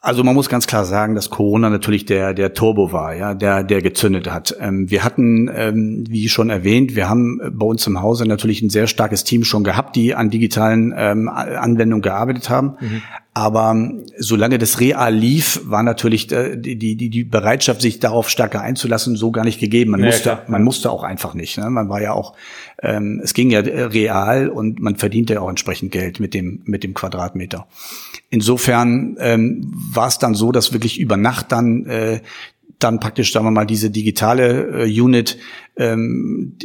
Also 0.00 0.22
man 0.22 0.36
muss 0.36 0.48
ganz 0.48 0.68
klar 0.68 0.84
sagen, 0.84 1.16
dass 1.16 1.28
Corona 1.28 1.70
natürlich 1.70 2.04
der 2.04 2.32
der 2.32 2.54
Turbo 2.54 2.92
war, 2.92 3.14
ja, 3.14 3.34
der 3.34 3.64
der 3.64 3.82
gezündet 3.82 4.30
hat. 4.30 4.54
Ähm, 4.60 4.88
wir 4.90 5.02
hatten, 5.02 5.50
ähm, 5.52 6.04
wie 6.08 6.28
schon 6.28 6.50
erwähnt, 6.50 6.94
wir 6.94 7.08
haben 7.08 7.40
bei 7.52 7.66
uns 7.66 7.84
im 7.88 8.00
Hause 8.00 8.24
natürlich 8.24 8.62
ein 8.62 8.70
sehr 8.70 8.86
starkes 8.86 9.24
Team 9.24 9.42
schon 9.42 9.64
gehabt, 9.64 9.96
die 9.96 10.14
an 10.14 10.30
digitalen 10.30 10.94
ähm, 10.96 11.28
Anwendungen 11.28 12.02
gearbeitet 12.02 12.48
haben. 12.48 12.76
Mhm. 12.80 13.02
Aber 13.38 13.76
solange 14.16 14.58
das 14.58 14.80
real 14.80 15.14
lief, 15.14 15.60
war 15.62 15.84
natürlich 15.84 16.32
äh, 16.32 16.56
die, 16.56 16.74
die, 16.76 16.96
die 17.08 17.22
Bereitschaft, 17.22 17.80
sich 17.80 18.00
darauf 18.00 18.28
stärker 18.28 18.62
einzulassen, 18.62 19.14
so 19.14 19.30
gar 19.30 19.44
nicht 19.44 19.60
gegeben. 19.60 19.92
Man, 19.92 20.00
ja, 20.00 20.06
musste, 20.06 20.22
klar. 20.22 20.42
man 20.48 20.64
musste 20.64 20.90
auch 20.90 21.04
einfach 21.04 21.34
nicht. 21.34 21.56
Ne? 21.56 21.70
Man 21.70 21.88
war 21.88 22.02
ja 22.02 22.14
auch, 22.14 22.34
ähm, 22.82 23.20
es 23.22 23.34
ging 23.34 23.50
ja 23.50 23.60
real 23.60 24.48
und 24.48 24.80
man 24.80 24.96
verdiente 24.96 25.34
ja 25.34 25.40
auch 25.40 25.48
entsprechend 25.48 25.92
Geld 25.92 26.18
mit 26.18 26.34
dem, 26.34 26.62
mit 26.64 26.82
dem 26.82 26.94
Quadratmeter. 26.94 27.68
Insofern 28.28 29.16
ähm, 29.20 29.72
war 29.72 30.08
es 30.08 30.18
dann 30.18 30.34
so, 30.34 30.50
dass 30.50 30.72
wirklich 30.72 30.98
über 30.98 31.16
Nacht 31.16 31.52
dann 31.52 31.86
äh, 31.86 32.20
dann 32.80 32.98
praktisch, 32.98 33.32
sagen 33.32 33.46
wir 33.46 33.50
mal, 33.52 33.66
diese 33.66 33.90
digitale 33.90 34.84
äh, 34.84 35.00
Unit 35.00 35.38
ähm, 35.76 36.56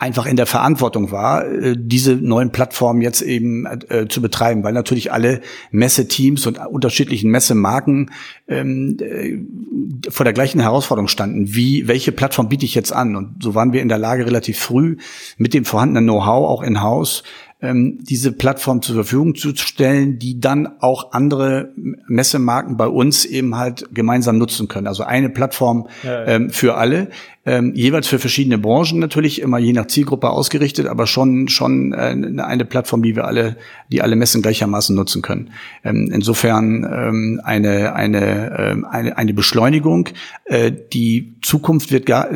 einfach 0.00 0.24
in 0.24 0.36
der 0.36 0.46
Verantwortung 0.46 1.12
war, 1.12 1.46
äh, 1.46 1.76
diese 1.78 2.16
neuen 2.16 2.50
Plattformen 2.50 3.02
jetzt 3.02 3.20
eben 3.20 3.66
äh, 3.66 4.08
zu 4.08 4.22
betreiben, 4.22 4.64
weil 4.64 4.72
natürlich 4.72 5.12
alle 5.12 5.42
Messeteams 5.70 6.46
und 6.46 6.58
unterschiedlichen 6.58 7.30
Messemarken 7.30 8.10
ähm, 8.48 8.96
äh, 8.98 10.10
vor 10.10 10.24
der 10.24 10.32
gleichen 10.32 10.60
Herausforderung 10.60 11.08
standen. 11.08 11.54
Wie, 11.54 11.86
welche 11.86 12.12
Plattform 12.12 12.48
biete 12.48 12.64
ich 12.64 12.74
jetzt 12.74 12.92
an? 12.92 13.14
Und 13.14 13.42
so 13.42 13.54
waren 13.54 13.74
wir 13.74 13.82
in 13.82 13.88
der 13.88 13.98
Lage, 13.98 14.24
relativ 14.24 14.58
früh 14.58 14.96
mit 15.36 15.52
dem 15.52 15.66
vorhandenen 15.66 16.04
Know-how 16.04 16.48
auch 16.48 16.62
in-house 16.62 17.22
ähm, 17.62 17.98
diese 18.02 18.32
Plattform 18.32 18.82
zur 18.82 18.94
Verfügung 18.94 19.34
zu 19.34 19.54
stellen, 19.54 20.18
die 20.18 20.40
dann 20.40 20.68
auch 20.80 21.12
andere 21.12 21.72
Messemarken 21.76 22.76
bei 22.76 22.88
uns 22.88 23.24
eben 23.24 23.56
halt 23.56 23.88
gemeinsam 23.92 24.38
nutzen 24.38 24.68
können. 24.68 24.86
Also 24.86 25.02
eine 25.02 25.28
Plattform 25.28 25.88
ja, 26.02 26.10
ja. 26.10 26.26
Ähm, 26.26 26.50
für 26.50 26.76
alle, 26.76 27.08
ähm, 27.46 27.72
jeweils 27.74 28.06
für 28.06 28.18
verschiedene 28.18 28.58
Branchen 28.58 28.98
natürlich, 28.98 29.40
immer 29.40 29.58
je 29.58 29.72
nach 29.72 29.86
Zielgruppe 29.86 30.28
ausgerichtet, 30.28 30.86
aber 30.86 31.06
schon 31.06 31.48
schon 31.48 31.92
äh, 31.94 32.14
eine 32.42 32.64
Plattform, 32.66 33.02
die 33.02 33.16
wir 33.16 33.24
alle, 33.24 33.56
die 33.90 34.02
alle 34.02 34.14
Messen 34.14 34.42
gleichermaßen 34.42 34.94
nutzen 34.94 35.22
können. 35.22 35.50
Ähm, 35.82 36.10
insofern 36.12 36.84
ähm, 36.84 37.40
eine 37.42 37.94
eine 37.94 38.58
ähm, 38.58 38.84
eine 38.84 39.16
eine 39.16 39.32
Beschleunigung. 39.32 40.10
Äh, 40.44 40.70
die 40.92 41.34
Zukunft 41.40 41.92
wird 41.92 42.04
gar, 42.04 42.28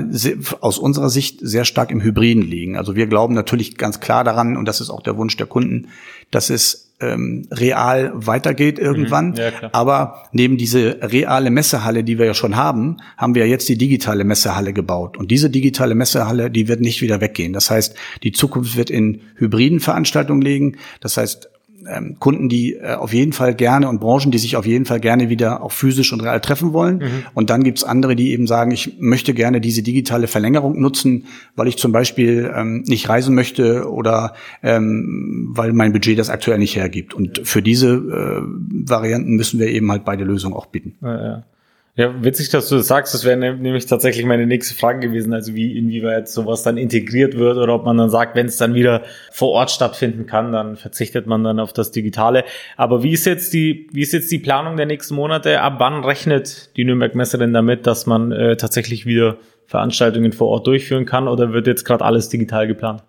aus 0.60 0.78
unserer 0.78 1.10
Sicht 1.10 1.38
sehr 1.42 1.66
stark 1.66 1.90
im 1.90 2.00
Hybriden 2.00 2.42
liegen. 2.42 2.76
Also 2.76 2.96
wir 2.96 3.06
glauben 3.06 3.34
natürlich 3.34 3.76
ganz 3.76 4.00
klar 4.00 4.24
daran, 4.24 4.56
und 4.56 4.66
das 4.66 4.80
ist 4.80 4.88
auch 4.88 5.02
der 5.02 5.13
Wunsch 5.16 5.36
der 5.36 5.46
Kunden, 5.46 5.88
dass 6.30 6.50
es 6.50 6.84
ähm, 7.00 7.46
real 7.50 8.12
weitergeht 8.14 8.78
irgendwann. 8.78 9.30
Mhm, 9.30 9.36
ja, 9.36 9.52
Aber 9.72 10.24
neben 10.32 10.56
diese 10.56 10.98
reale 11.02 11.50
Messehalle, 11.50 12.04
die 12.04 12.18
wir 12.18 12.26
ja 12.26 12.34
schon 12.34 12.56
haben, 12.56 12.98
haben 13.16 13.34
wir 13.34 13.46
jetzt 13.48 13.68
die 13.68 13.78
digitale 13.78 14.24
Messehalle 14.24 14.72
gebaut. 14.72 15.16
Und 15.16 15.30
diese 15.30 15.50
digitale 15.50 15.94
Messehalle, 15.94 16.50
die 16.50 16.68
wird 16.68 16.80
nicht 16.80 17.02
wieder 17.02 17.20
weggehen. 17.20 17.52
Das 17.52 17.70
heißt, 17.70 17.96
die 18.22 18.32
Zukunft 18.32 18.76
wird 18.76 18.90
in 18.90 19.20
hybriden 19.36 19.80
Veranstaltungen 19.80 20.42
liegen. 20.42 20.76
Das 21.00 21.16
heißt, 21.16 21.48
ähm, 21.88 22.16
Kunden, 22.18 22.48
die 22.48 22.74
äh, 22.74 22.94
auf 22.94 23.12
jeden 23.12 23.32
Fall 23.32 23.54
gerne 23.54 23.88
und 23.88 24.00
Branchen, 24.00 24.30
die 24.30 24.38
sich 24.38 24.56
auf 24.56 24.66
jeden 24.66 24.84
Fall 24.84 25.00
gerne 25.00 25.28
wieder 25.28 25.62
auch 25.62 25.72
physisch 25.72 26.12
und 26.12 26.22
real 26.22 26.40
treffen 26.40 26.72
wollen. 26.72 26.98
Mhm. 26.98 27.22
Und 27.34 27.50
dann 27.50 27.62
gibt's 27.64 27.84
andere, 27.84 28.16
die 28.16 28.32
eben 28.32 28.46
sagen, 28.46 28.70
ich 28.70 28.96
möchte 28.98 29.34
gerne 29.34 29.60
diese 29.60 29.82
digitale 29.82 30.26
Verlängerung 30.26 30.80
nutzen, 30.80 31.24
weil 31.56 31.68
ich 31.68 31.76
zum 31.76 31.92
Beispiel 31.92 32.52
ähm, 32.54 32.82
nicht 32.86 33.08
reisen 33.08 33.34
möchte 33.34 33.90
oder 33.90 34.34
ähm, 34.62 35.48
weil 35.50 35.72
mein 35.72 35.92
Budget 35.92 36.18
das 36.18 36.30
aktuell 36.30 36.58
nicht 36.58 36.76
hergibt. 36.76 37.14
Und 37.14 37.40
für 37.44 37.62
diese 37.62 37.94
äh, 37.94 38.42
Varianten 38.88 39.34
müssen 39.34 39.60
wir 39.60 39.68
eben 39.68 39.90
halt 39.90 40.04
beide 40.04 40.24
Lösungen 40.24 40.54
auch 40.54 40.66
bieten. 40.66 40.94
Ja, 41.02 41.22
ja. 41.22 41.42
Ja, 41.96 42.12
witzig, 42.24 42.48
dass 42.48 42.68
du 42.68 42.76
das 42.76 42.88
sagst. 42.88 43.14
Das 43.14 43.24
wäre 43.24 43.36
ne, 43.36 43.54
nämlich 43.54 43.86
tatsächlich 43.86 44.26
meine 44.26 44.48
nächste 44.48 44.74
Frage 44.74 44.98
gewesen. 44.98 45.32
Also 45.32 45.54
wie, 45.54 45.78
inwieweit 45.78 46.28
sowas 46.28 46.64
dann 46.64 46.76
integriert 46.76 47.38
wird 47.38 47.56
oder 47.56 47.72
ob 47.72 47.84
man 47.84 47.96
dann 47.96 48.10
sagt, 48.10 48.34
wenn 48.34 48.46
es 48.46 48.56
dann 48.56 48.74
wieder 48.74 49.02
vor 49.30 49.50
Ort 49.50 49.70
stattfinden 49.70 50.26
kann, 50.26 50.50
dann 50.50 50.74
verzichtet 50.74 51.28
man 51.28 51.44
dann 51.44 51.60
auf 51.60 51.72
das 51.72 51.92
Digitale. 51.92 52.44
Aber 52.76 53.04
wie 53.04 53.12
ist 53.12 53.26
jetzt 53.26 53.52
die, 53.52 53.88
wie 53.92 54.02
ist 54.02 54.12
jetzt 54.12 54.32
die 54.32 54.40
Planung 54.40 54.76
der 54.76 54.86
nächsten 54.86 55.14
Monate? 55.14 55.60
Ab 55.60 55.74
wann 55.78 56.02
rechnet 56.02 56.76
die 56.76 56.84
Nürnberg 56.84 57.14
Messe 57.14 57.38
denn 57.38 57.52
damit, 57.52 57.86
dass 57.86 58.06
man 58.06 58.32
äh, 58.32 58.56
tatsächlich 58.56 59.06
wieder 59.06 59.36
Veranstaltungen 59.68 60.32
vor 60.32 60.48
Ort 60.48 60.66
durchführen 60.66 61.06
kann 61.06 61.28
oder 61.28 61.52
wird 61.52 61.68
jetzt 61.68 61.84
gerade 61.84 62.04
alles 62.04 62.28
digital 62.28 62.66
geplant? 62.66 63.04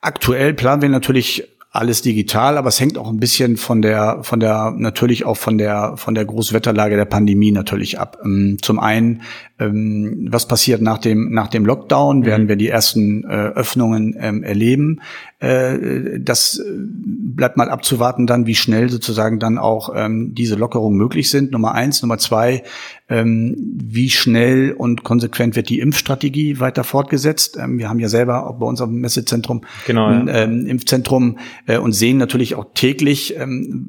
Aktuell 0.00 0.54
planen 0.54 0.80
wir 0.80 0.88
natürlich 0.88 1.46
alles 1.76 2.02
digital, 2.02 2.58
aber 2.58 2.68
es 2.68 2.80
hängt 2.80 2.98
auch 2.98 3.08
ein 3.08 3.20
bisschen 3.20 3.56
von 3.56 3.82
der, 3.82 4.18
von 4.22 4.40
der, 4.40 4.74
natürlich 4.76 5.24
auch 5.24 5.36
von 5.36 5.58
der, 5.58 5.96
von 5.96 6.14
der 6.14 6.24
Großwetterlage 6.24 6.96
der 6.96 7.04
Pandemie 7.04 7.52
natürlich 7.52 7.98
ab. 7.98 8.18
Ähm, 8.24 8.58
zum 8.60 8.78
einen, 8.78 9.22
ähm, 9.58 10.28
was 10.30 10.48
passiert 10.48 10.82
nach 10.82 10.98
dem, 10.98 11.32
nach 11.32 11.48
dem 11.48 11.64
Lockdown? 11.64 12.24
Werden 12.24 12.44
mhm. 12.44 12.48
wir 12.48 12.56
die 12.56 12.68
ersten 12.68 13.24
äh, 13.24 13.26
Öffnungen 13.28 14.16
ähm, 14.18 14.42
erleben? 14.42 15.00
Äh, 15.38 16.20
das 16.20 16.62
bleibt 16.66 17.56
mal 17.56 17.68
abzuwarten 17.68 18.26
dann, 18.26 18.46
wie 18.46 18.54
schnell 18.54 18.88
sozusagen 18.88 19.38
dann 19.38 19.58
auch 19.58 19.94
diese 20.08 20.54
Lockerungen 20.54 20.96
möglich 20.96 21.30
sind. 21.30 21.52
Nummer 21.52 21.74
eins. 21.74 22.00
Nummer 22.00 22.16
zwei, 22.16 22.62
wie 23.08 24.10
schnell 24.10 24.72
und 24.72 25.04
konsequent 25.04 25.54
wird 25.54 25.68
die 25.68 25.80
Impfstrategie 25.80 26.60
weiter 26.60 26.82
fortgesetzt? 26.82 27.58
wir 27.78 27.88
haben 27.88 28.00
ja 28.00 28.08
selber 28.08 28.48
auch 28.48 28.58
bei 28.58 28.66
unserem 28.66 28.94
Messezentrum 29.00 29.62
genau, 29.86 30.10
ja. 30.10 30.44
ein 30.44 30.66
Impfzentrum 30.66 31.38
äh, 31.66 31.78
und 31.78 31.92
sehen 31.92 32.18
natürlich 32.18 32.54
auch 32.54 32.66
täglich, 32.74 33.36
ähm, 33.36 33.88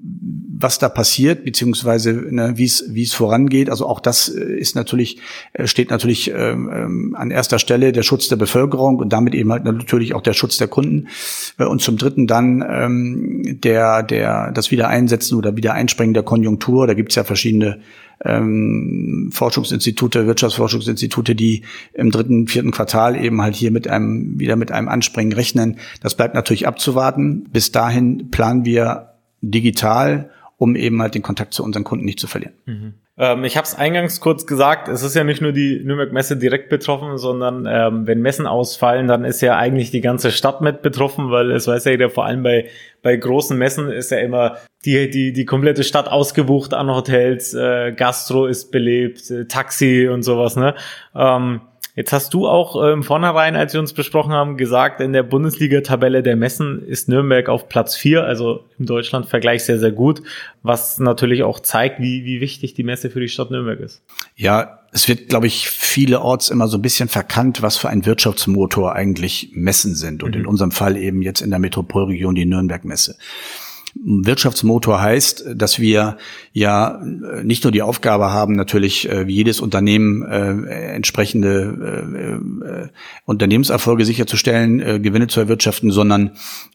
was 0.60 0.80
da 0.80 0.90
passiert, 0.90 1.46
beziehungsweise 1.46 2.14
ne, 2.14 2.54
wie 2.56 2.66
es 2.66 2.86
wie 2.90 3.04
es 3.04 3.14
vorangeht. 3.14 3.70
Also 3.70 3.86
auch 3.86 4.00
das 4.00 4.30
äh, 4.30 4.42
ist 4.42 4.76
natürlich, 4.76 5.20
äh, 5.54 5.68
steht 5.68 5.92
natürlich 5.92 6.32
ähm, 6.32 6.70
ähm, 6.74 7.16
an 7.18 7.32
erster 7.32 7.60
Stelle 7.60 7.92
der 7.92 8.04
Schutz 8.04 8.28
der 8.28 8.38
Bevölkerung 8.38 8.98
und 8.98 9.14
damit 9.14 9.36
eben 9.36 9.52
halt 9.52 9.66
natürlich 9.66 10.14
auch 10.14 10.22
der 10.22 10.34
Schutz 10.34 10.58
der 10.58 10.68
Kunden. 10.68 11.08
Äh, 11.58 11.66
und 11.66 11.82
zum 11.82 11.98
dritten 11.98 12.28
dann 12.28 12.64
ähm, 12.68 13.60
der, 13.62 14.04
der, 14.04 14.52
das 14.52 14.72
Wiedereinsetzen 14.72 15.38
oder 15.38 15.56
Wiedereinspringen 15.56 16.14
der 16.14 16.24
Konjunktur. 16.24 16.88
Da 16.88 16.94
gibt's 16.94 17.16
ja 17.16 17.24
verschiedene 17.24 17.80
ähm, 18.24 19.30
Forschungsinstitute, 19.32 20.26
Wirtschaftsforschungsinstitute, 20.28 21.36
die 21.36 21.64
im 21.94 22.12
dritten, 22.12 22.48
vierten 22.48 22.72
Quartal 22.72 23.16
eben 23.16 23.42
halt 23.42 23.56
hier 23.56 23.72
mit 23.72 23.88
einem, 23.88 24.40
wieder 24.40 24.56
mit 24.56 24.72
einem 24.72 24.88
Anspringen 24.88 25.34
rechnen. 25.34 25.78
Das 26.02 26.16
bleibt 26.16 26.34
natürlich 26.34 26.68
abzuwarten. 26.68 27.46
Bis 27.52 27.72
dahin 27.72 28.30
planen 28.32 28.66
wir 28.66 29.14
digital, 29.42 30.32
um 30.58 30.76
eben 30.76 31.02
halt 31.02 31.16
den 31.16 31.22
Kontakt 31.22 31.54
zu 31.54 31.64
unseren 31.64 31.84
Kunden 31.84 32.06
nicht 32.06 32.20
zu 32.20 32.28
verlieren. 32.28 32.54
Mhm. 32.66 32.94
Ähm, 33.18 33.44
ich 33.44 33.58
habe 33.58 33.66
es 33.66 33.76
eingangs 33.76 34.22
kurz 34.22 34.46
gesagt, 34.46 34.88
es 34.88 35.02
ist 35.02 35.16
ja 35.16 35.24
nicht 35.24 35.42
nur 35.42 35.52
die 35.52 35.82
Nürnberg 35.84 36.12
Messe 36.14 36.38
direkt 36.38 36.70
betroffen, 36.70 37.18
sondern 37.18 37.66
ähm, 37.68 38.06
wenn 38.06 38.22
Messen 38.22 38.46
ausfallen, 38.46 39.08
dann 39.08 39.26
ist 39.26 39.42
ja 39.42 39.58
eigentlich 39.58 39.90
die 39.90 40.02
ganze 40.02 40.32
Stadt 40.32 40.62
mit 40.62 40.82
betroffen, 40.82 41.32
weil 41.32 41.52
es 41.52 41.68
weiß 41.68 41.86
ja 41.86 41.92
jeder, 41.92 42.10
vor 42.10 42.26
allem 42.26 42.44
bei, 42.44 42.68
bei 43.02 43.16
großen 43.16 43.58
Messen 43.58 43.90
ist 43.90 44.12
ja 44.12 44.20
immer 44.20 44.58
die, 44.86 45.10
die, 45.10 45.34
die 45.34 45.46
komplette 45.46 45.84
Stadt 45.84 46.08
ausgebucht 46.08 46.74
an 46.74 46.90
Hotels, 46.92 47.54
äh, 47.56 47.92
Gastro 47.92 48.46
ist 48.46 48.72
belebt, 48.72 49.32
äh, 49.32 49.46
Taxi 49.46 50.08
und 50.08 50.22
sowas, 50.22 50.56
ne? 50.56 50.76
Ähm, 51.16 51.62
Jetzt 51.98 52.14
hast 52.14 52.32
du 52.36 52.48
auch 52.48 52.80
äh, 52.80 52.94
im 52.94 53.02
Vornherein, 53.02 53.56
als 53.56 53.74
wir 53.74 53.80
uns 53.80 53.92
besprochen 53.92 54.32
haben, 54.32 54.56
gesagt, 54.56 55.02
in 55.02 55.14
der 55.14 55.24
Bundesliga-Tabelle 55.24 56.22
der 56.22 56.36
Messen 56.36 56.86
ist 56.86 57.10
Nürnberg 57.10 57.50
auf 57.50 57.70
Platz 57.70 57.96
vier, 57.96 58.24
also 58.24 58.66
im 58.78 58.86
Deutschland-Vergleich 58.86 59.64
sehr, 59.64 59.80
sehr 59.80 59.92
gut, 59.92 60.22
was 60.62 61.00
natürlich 61.00 61.42
auch 61.42 61.60
zeigt, 61.60 62.00
wie, 62.00 62.24
wie 62.24 62.40
wichtig 62.40 62.76
die 62.76 62.84
Messe 62.84 63.10
für 63.10 63.20
die 63.20 63.30
Stadt 63.30 63.50
Nürnberg 63.50 63.80
ist. 63.80 64.04
Ja, 64.36 64.82
es 64.92 65.08
wird, 65.08 65.28
glaube 65.28 65.48
ich, 65.48 65.70
vielerorts 65.70 66.50
immer 66.50 66.68
so 66.68 66.78
ein 66.78 66.84
bisschen 66.84 67.10
verkannt, 67.10 67.64
was 67.64 67.78
für 67.78 67.90
ein 67.90 68.06
Wirtschaftsmotor 68.06 68.94
eigentlich 68.94 69.50
Messen 69.54 69.96
sind. 69.96 70.22
Und 70.22 70.36
mhm. 70.36 70.42
in 70.42 70.46
unserem 70.46 70.70
Fall 70.70 70.98
eben 70.98 71.24
jetzt 71.24 71.42
in 71.42 71.50
der 71.50 71.58
Metropolregion 71.58 72.36
die 72.36 72.46
Nürnberg-Messe. 72.46 73.16
Wirtschaftsmotor 74.04 75.02
heißt, 75.02 75.46
dass 75.56 75.80
wir 75.80 76.18
ja 76.54 77.02
nicht 77.44 77.64
nur 77.64 77.72
die 77.72 77.82
Aufgabe 77.82 78.32
haben, 78.32 78.54
natürlich 78.54 79.10
äh, 79.10 79.28
wie 79.28 79.36
jedes 79.36 79.60
Unternehmen 79.60 80.24
äh, 80.24 80.94
entsprechende 80.94 82.08
äh, 82.64 82.84
äh, 82.86 82.88
Unternehmenserfolge 83.26 84.06
sicherzustellen, 84.06 84.80
äh, 84.80 85.00
Gewinne 85.00 85.28
zu 85.28 85.40
erwirtschaften, 85.40 85.92
sondern 85.92 86.32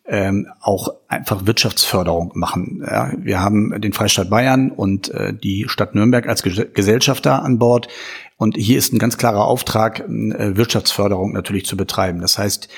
ähm, 0.07 0.49
auch 0.61 0.95
einfach 1.09 1.47
Wirtschaftsförderung 1.47 2.33
machen. 2.35 2.83
Ja, 2.87 3.13
wir 3.17 3.41
haben 3.41 3.81
den 3.81 3.93
Freistaat 3.93 4.31
Bayern 4.31 4.71
und 4.71 5.11
äh, 5.11 5.33
die 5.35 5.67
Stadt 5.69 5.95
Nürnberg 5.95 6.27
als 6.29 6.43
Gesellschafter 6.43 7.43
an 7.43 7.59
Bord. 7.59 7.89
Und 8.37 8.57
hier 8.57 8.79
ist 8.79 8.93
ein 8.93 8.99
ganz 8.99 9.19
klarer 9.19 9.45
Auftrag, 9.45 10.01
äh, 10.01 10.57
Wirtschaftsförderung 10.57 11.33
natürlich 11.33 11.67
zu 11.67 11.77
betreiben. 11.77 12.21
Das 12.21 12.39
heißt, 12.39 12.69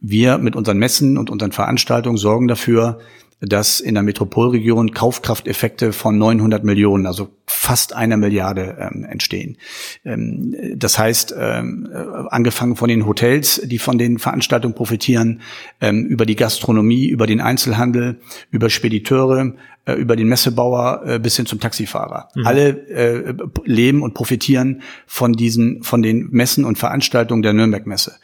wir 0.00 0.38
mit 0.38 0.56
unseren 0.56 0.78
Messen 0.78 1.18
und 1.18 1.30
unseren 1.30 1.52
Veranstaltungen 1.52 2.16
sorgen 2.16 2.48
dafür, 2.48 2.98
dass 3.40 3.80
in 3.80 3.94
der 3.94 4.02
Metropolregion 4.02 4.92
Kaufkrafteffekte 4.92 5.92
von 5.92 6.16
900 6.16 6.64
Millionen, 6.64 7.06
also 7.06 7.28
fast 7.46 7.94
einer 7.94 8.16
Milliarde 8.16 8.76
ähm, 8.80 9.04
entstehen. 9.04 9.58
Ähm, 10.04 10.54
das 10.74 10.98
heißt, 10.98 11.34
ähm, 11.38 11.88
äh, 11.92 11.96
angefangen 12.30 12.76
von 12.76 12.88
den 12.88 13.06
Hotels, 13.06 13.60
die 13.64 13.78
von 13.78 13.98
den 13.98 14.18
Veranstaltungen 14.18 14.74
profitieren, 14.74 15.42
ähm, 15.80 16.06
über 16.06 16.24
die 16.24 16.36
Gastronomie, 16.36 17.08
über 17.08 17.26
den 17.26 17.40
Einzelhandel, 17.40 18.20
über 18.50 18.70
Spediteure, 18.70 19.52
äh, 19.84 19.92
über 19.94 20.16
den 20.16 20.28
Messebauer 20.28 21.02
äh, 21.06 21.18
bis 21.18 21.36
hin 21.36 21.44
zum 21.44 21.60
Taxifahrer. 21.60 22.30
Mhm. 22.34 22.46
Alle 22.46 22.68
äh, 22.88 23.34
leben 23.64 24.02
und 24.02 24.14
profitieren 24.14 24.82
von 25.06 25.34
diesen, 25.34 25.82
von 25.82 26.02
den 26.02 26.28
Messen 26.30 26.64
und 26.64 26.78
Veranstaltungen 26.78 27.42
der 27.42 27.52
Nürnberg-Messe. 27.52 28.16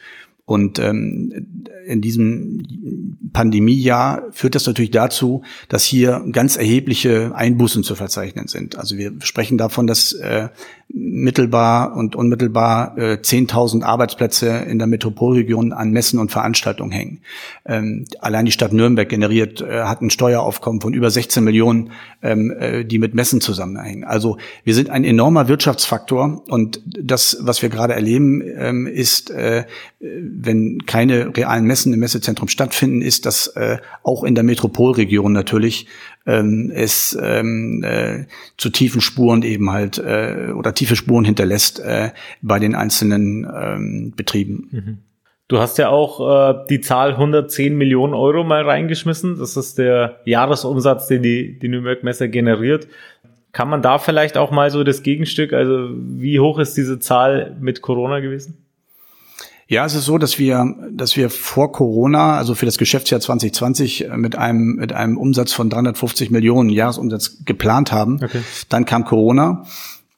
Und 0.45 0.77
ähm, 0.79 1.67
in 1.85 2.01
diesem 2.01 3.29
Pandemiejahr 3.31 4.23
führt 4.31 4.55
das 4.55 4.67
natürlich 4.67 4.91
dazu, 4.91 5.43
dass 5.69 5.85
hier 5.85 6.23
ganz 6.31 6.57
erhebliche 6.57 7.33
Einbußen 7.33 7.83
zu 7.83 7.95
verzeichnen 7.95 8.47
sind. 8.47 8.77
Also 8.77 8.97
wir 8.97 9.13
sprechen 9.21 9.57
davon, 9.57 9.87
dass 9.87 10.11
äh, 10.13 10.49
mittelbar 10.95 11.95
und 11.95 12.15
unmittelbar 12.15 12.95
äh, 12.99 13.13
10.000 13.15 13.81
Arbeitsplätze 13.81 14.49
in 14.49 14.77
der 14.77 14.87
Metropolregion 14.87 15.73
an 15.73 15.89
Messen 15.89 16.19
und 16.19 16.31
Veranstaltungen 16.31 16.91
hängen. 16.91 17.21
Ähm, 17.65 18.05
allein 18.19 18.45
die 18.45 18.51
Stadt 18.51 18.73
Nürnberg 18.73 19.09
generiert, 19.09 19.59
äh, 19.61 19.85
hat 19.85 20.03
ein 20.03 20.11
Steueraufkommen 20.11 20.81
von 20.81 20.93
über 20.93 21.09
16 21.09 21.43
Millionen, 21.43 21.89
ähm, 22.21 22.51
äh, 22.51 22.85
die 22.85 22.99
mit 22.99 23.15
Messen 23.15 23.41
zusammenhängen. 23.41 24.03
Also 24.03 24.37
wir 24.63 24.75
sind 24.75 24.91
ein 24.91 25.03
enormer 25.03 25.47
Wirtschaftsfaktor 25.47 26.43
und 26.47 26.79
das, 26.85 27.37
was 27.41 27.63
wir 27.63 27.69
gerade 27.69 27.95
erleben, 27.95 28.43
ähm, 28.55 28.85
ist, 28.85 29.31
äh, 29.31 29.65
wenn 29.99 30.85
keine 30.85 31.35
realen 31.35 31.65
Messen 31.65 31.91
im 31.91 32.01
Messezentrum 32.01 32.49
stattfinden, 32.49 33.01
ist, 33.01 33.25
dass 33.25 33.47
äh, 33.47 33.77
auch 34.03 34.23
in 34.23 34.35
der 34.35 34.43
Metropolregion 34.43 35.31
natürlich 35.31 35.87
ähm, 36.25 36.71
es 36.73 37.17
ähm, 37.21 37.83
äh, 37.83 38.25
zu 38.57 38.69
tiefen 38.69 39.01
Spuren 39.01 39.43
eben 39.43 39.71
halt 39.71 39.97
äh, 39.97 40.51
oder 40.55 40.73
tiefe 40.73 40.95
Spuren 40.95 41.25
hinterlässt 41.25 41.79
äh, 41.79 42.11
bei 42.41 42.59
den 42.59 42.75
einzelnen 42.75 43.45
ähm, 43.53 44.13
Betrieben. 44.15 44.69
Mhm. 44.71 44.97
Du 45.49 45.59
hast 45.59 45.77
ja 45.77 45.89
auch 45.89 46.55
äh, 46.55 46.65
die 46.69 46.81
Zahl 46.81 47.11
110 47.11 47.77
Millionen 47.77 48.13
Euro 48.13 48.43
mal 48.43 48.63
reingeschmissen. 48.63 49.37
Das 49.37 49.57
ist 49.57 49.77
der 49.77 50.21
Jahresumsatz, 50.25 51.07
den 51.07 51.21
die, 51.21 51.59
die 51.59 51.67
Nürnberg 51.67 52.03
Messe 52.03 52.29
generiert. 52.29 52.87
Kann 53.51 53.69
man 53.69 53.81
da 53.81 53.99
vielleicht 53.99 54.37
auch 54.37 54.51
mal 54.51 54.71
so 54.71 54.83
das 54.83 55.03
Gegenstück, 55.03 55.53
also 55.53 55.89
wie 55.93 56.39
hoch 56.39 56.57
ist 56.57 56.75
diese 56.75 56.97
Zahl 56.99 57.55
mit 57.59 57.81
Corona 57.81 58.19
gewesen? 58.19 58.65
Ja, 59.73 59.87
es 59.87 59.95
ist 59.95 60.05
so, 60.05 60.19
dass 60.19 60.37
wir, 60.37 60.75
dass 60.91 61.17
wir 61.17 61.31
vor 61.31 61.71
Corona, 61.71 62.37
also 62.37 62.53
für 62.53 62.67
das 62.67 62.77
Geschäftsjahr 62.77 63.19
2020, 63.19 64.05
äh, 64.05 64.17
mit 64.17 64.35
einem, 64.35 64.75
mit 64.75 64.93
einem 64.93 65.17
Umsatz 65.17 65.51
von 65.51 65.71
350 65.71 66.29
Millionen 66.29 66.69
Jahresumsatz 66.69 67.37
geplant 67.43 67.91
haben. 67.91 68.19
Okay. 68.23 68.41
Dann 68.69 68.85
kam 68.85 69.03
Corona. 69.03 69.65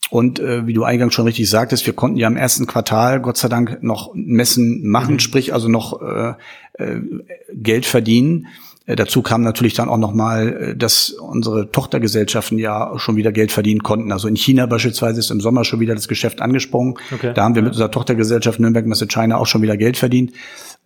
Und 0.10 0.40
äh, 0.40 0.68
wie 0.68 0.74
du 0.74 0.84
eingangs 0.84 1.14
schon 1.14 1.26
richtig 1.26 1.50
sagtest, 1.50 1.86
wir 1.86 1.94
konnten 1.94 2.18
ja 2.18 2.28
im 2.28 2.36
ersten 2.36 2.68
Quartal 2.68 3.22
Gott 3.22 3.38
sei 3.38 3.48
Dank 3.48 3.82
noch 3.82 4.12
Messen 4.14 4.86
machen, 4.86 5.14
mhm. 5.14 5.20
sprich 5.20 5.54
also 5.54 5.70
noch 5.70 6.02
äh, 6.02 6.34
äh, 6.74 7.00
Geld 7.54 7.86
verdienen. 7.86 8.48
Äh, 8.86 8.96
dazu 8.96 9.22
kam 9.22 9.42
natürlich 9.42 9.74
dann 9.74 9.90
auch 9.90 9.98
nochmal, 9.98 10.72
äh, 10.72 10.76
dass 10.76 11.10
unsere 11.10 11.72
Tochtergesellschaften 11.72 12.58
ja 12.60 12.94
schon 12.98 13.16
wieder 13.16 13.32
Geld 13.32 13.52
verdienen 13.52 13.84
konnten. 13.84 14.12
Also 14.12 14.28
in 14.28 14.36
China 14.36 14.66
beispielsweise 14.66 15.20
ist 15.20 15.32
im 15.32 15.42
Sommer 15.42 15.64
schon 15.66 15.80
wieder 15.80 15.96
das 15.96 16.08
Geschäft 16.08 16.42
angesprungen. 16.42 16.96
Okay. 17.14 17.32
Da 17.34 17.44
haben 17.44 17.56
wir 17.56 17.62
mit 17.62 17.72
unserer 17.72 17.92
Tochtergesellschaft 17.92 18.60
Nürnberg 18.60 18.86
Messe 18.86 19.08
China 19.08 19.38
auch 19.38 19.48
schon 19.48 19.62
wieder 19.62 19.78
Geld 19.78 19.98
verdient. 19.98 20.34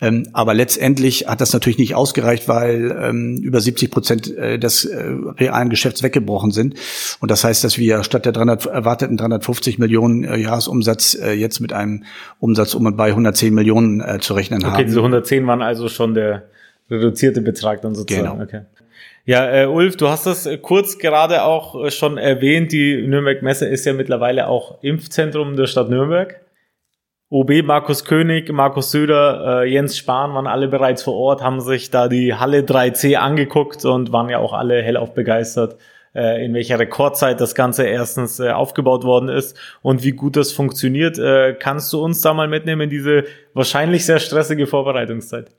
Ähm, 0.02 0.28
aber 0.32 0.54
letztendlich 0.54 1.28
hat 1.28 1.42
das 1.42 1.52
natürlich 1.52 1.78
nicht 1.78 1.94
ausgereicht, 1.94 2.48
weil 2.48 2.98
ähm, 3.02 3.36
über 3.42 3.60
70 3.60 3.92
Prozent 3.92 4.38
äh, 4.38 4.58
des 4.58 4.90
realen 5.38 5.70
Geschäfts 5.70 6.04
weggebrochen 6.04 6.52
sind. 6.52 6.76
Und 7.20 7.30
das 7.30 7.44
heißt, 7.44 7.66
dass 7.66 7.78
wir 7.78 8.04
statt 8.04 8.24
der 8.24 8.32
300, 8.32 8.66
erwarteten 8.68 9.18
350 9.18 9.78
Millionen 9.78 10.24
Jahresumsatz 10.24 11.18
jetzt 11.36 11.60
mit 11.60 11.74
einem 11.74 12.04
Umsatz 12.40 12.74
um 12.76 12.86
und 12.86 12.96
bei 12.96 13.10
110 13.10 13.54
Millionen 13.54 14.22
zu 14.22 14.34
rechnen 14.34 14.60
okay, 14.60 14.68
haben. 14.68 14.76
Okay, 14.76 14.86
diese 14.86 15.00
110 15.00 15.46
waren 15.48 15.62
also 15.62 15.90
schon 15.90 16.14
der 16.14 16.44
reduzierte 16.90 17.42
Betrag 17.42 17.82
dann 17.82 17.96
sozusagen. 17.96 18.30
Genau. 18.30 18.44
Okay. 18.44 18.62
Ja, 19.26 19.64
äh, 19.64 19.66
Ulf, 19.68 19.96
du 19.96 20.08
hast 20.08 20.26
das 20.26 20.46
äh, 20.46 20.58
kurz 20.58 20.98
gerade 20.98 21.44
auch 21.44 21.86
äh, 21.86 21.92
schon 21.92 22.18
erwähnt. 22.18 22.72
Die 22.72 23.06
Nürnberg 23.06 23.44
Messe 23.44 23.68
ist 23.68 23.86
ja 23.86 23.94
mittlerweile 23.94 24.48
auch 24.48 24.82
Impfzentrum 24.82 25.56
der 25.56 25.68
Stadt 25.68 25.90
Nürnberg. 25.90 26.42
OB 27.32 27.64
Markus 27.64 28.06
König, 28.06 28.52
Markus 28.52 28.90
Söder, 28.90 29.62
äh, 29.62 29.72
Jens 29.72 29.98
Spahn 29.98 30.34
waren 30.34 30.48
alle 30.48 30.68
bereits 30.68 31.04
vor 31.04 31.14
Ort, 31.14 31.44
haben 31.44 31.62
sich 31.62 31.92
da 31.92 32.08
die 32.08 32.34
Halle 32.34 32.62
3C 32.62 33.18
angeguckt 33.18 33.86
und 33.86 34.12
waren 34.12 34.30
ja 34.30 34.40
auch 34.40 34.54
alle 34.54 34.82
hellauf 34.82 35.14
begeistert, 35.14 35.76
äh, 36.16 36.44
in 36.44 36.56
welcher 36.56 36.80
Rekordzeit 36.80 37.40
das 37.40 37.54
Ganze 37.54 37.86
erstens 37.86 38.40
äh, 38.40 38.50
aufgebaut 38.50 39.04
worden 39.04 39.30
ist 39.30 39.56
und 39.84 40.04
wie 40.04 40.14
gut 40.14 40.38
das 40.38 40.52
funktioniert. 40.52 41.20
Äh, 41.20 41.54
kannst 41.54 41.94
du 41.94 42.04
uns 42.04 42.22
da 42.22 42.34
mal 42.34 42.48
mitnehmen 42.48 42.82
in 42.82 42.90
diese 42.90 43.26
wahrscheinlich 43.54 44.08
sehr 44.08 44.18
stressige 44.18 44.66
Vorbereitungszeit? 44.66 45.52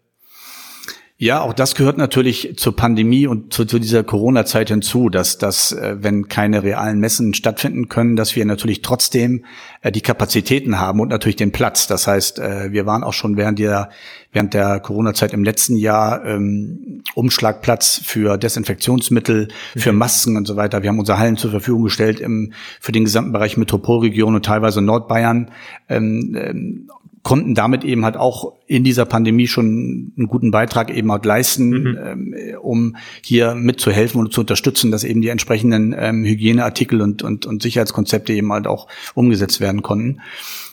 Ja, 1.23 1.43
auch 1.43 1.53
das 1.53 1.75
gehört 1.75 1.99
natürlich 1.99 2.55
zur 2.57 2.75
Pandemie 2.75 3.27
und 3.27 3.53
zu, 3.53 3.67
zu 3.67 3.79
dieser 3.79 4.03
Corona-Zeit 4.03 4.71
hinzu, 4.71 5.11
dass, 5.11 5.37
dass 5.37 5.71
äh, 5.71 5.97
wenn 6.01 6.29
keine 6.29 6.63
realen 6.63 6.99
Messen 6.99 7.35
stattfinden 7.35 7.91
können, 7.91 8.17
dass 8.17 8.37
wir 8.37 8.47
natürlich 8.47 8.81
trotzdem 8.81 9.45
äh, 9.83 9.93
die 9.93 10.01
Kapazitäten 10.01 10.81
haben 10.81 10.99
und 10.99 11.09
natürlich 11.09 11.37
den 11.37 11.53
Platz. 11.53 11.87
Das 11.87 12.07
heißt, 12.07 12.39
äh, 12.39 12.73
wir 12.73 12.87
waren 12.87 13.05
auch 13.05 13.13
schon 13.13 13.37
während 13.37 13.59
der, 13.59 13.91
während 14.33 14.55
der 14.55 14.81
Corona-Zeit 14.81 15.35
im 15.35 15.45
letzten 15.45 15.77
Jahr 15.77 16.25
ähm, 16.25 17.03
Umschlagplatz 17.15 18.01
für 18.03 18.39
Desinfektionsmittel, 18.39 19.49
für 19.77 19.93
mhm. 19.93 19.99
Masken 19.99 20.39
und 20.39 20.47
so 20.47 20.57
weiter. 20.57 20.83
Wir 20.83 20.89
haben 20.89 21.01
unsere 21.01 21.19
Hallen 21.19 21.37
zur 21.37 21.51
Verfügung 21.51 21.85
gestellt 21.85 22.19
im, 22.21 22.55
für 22.81 22.93
den 22.93 23.05
gesamten 23.05 23.33
Bereich 23.33 23.59
Metropolregion 23.59 24.37
und 24.37 24.47
teilweise 24.47 24.81
Nordbayern. 24.81 25.51
Ähm, 25.91 26.35
ähm, 26.41 26.91
konnten 27.23 27.55
damit 27.55 27.85
eben 27.85 28.05
halt 28.05 28.17
auch 28.17 28.55
in 28.67 28.83
dieser 28.83 29.05
Pandemie 29.05 29.47
schon 29.47 30.13
einen 30.17 30.27
guten 30.27 30.51
Beitrag 30.51 30.91
eben 30.95 31.13
halt 31.13 31.25
leisten, 31.27 31.69
mhm. 31.69 31.99
ähm, 32.03 32.35
um 32.63 32.97
hier 33.23 33.55
mitzuhelfen 33.55 34.21
und 34.21 34.33
zu 34.33 34.41
unterstützen, 34.41 34.91
dass 34.91 35.05
eben 35.05 35.21
die 35.21 35.29
entsprechenden 35.29 35.95
ähm, 35.97 36.25
Hygieneartikel 36.25 37.03
und, 37.03 37.23
und, 37.23 37.47
und 37.47 37.63
Sicherheitskonzepte 37.63 38.33
eben 38.33 38.53
halt 38.53 38.67
auch 38.67 38.89
umgesetzt 39.15 39.61
werden 39.61 39.83
konnten. 39.83 40.21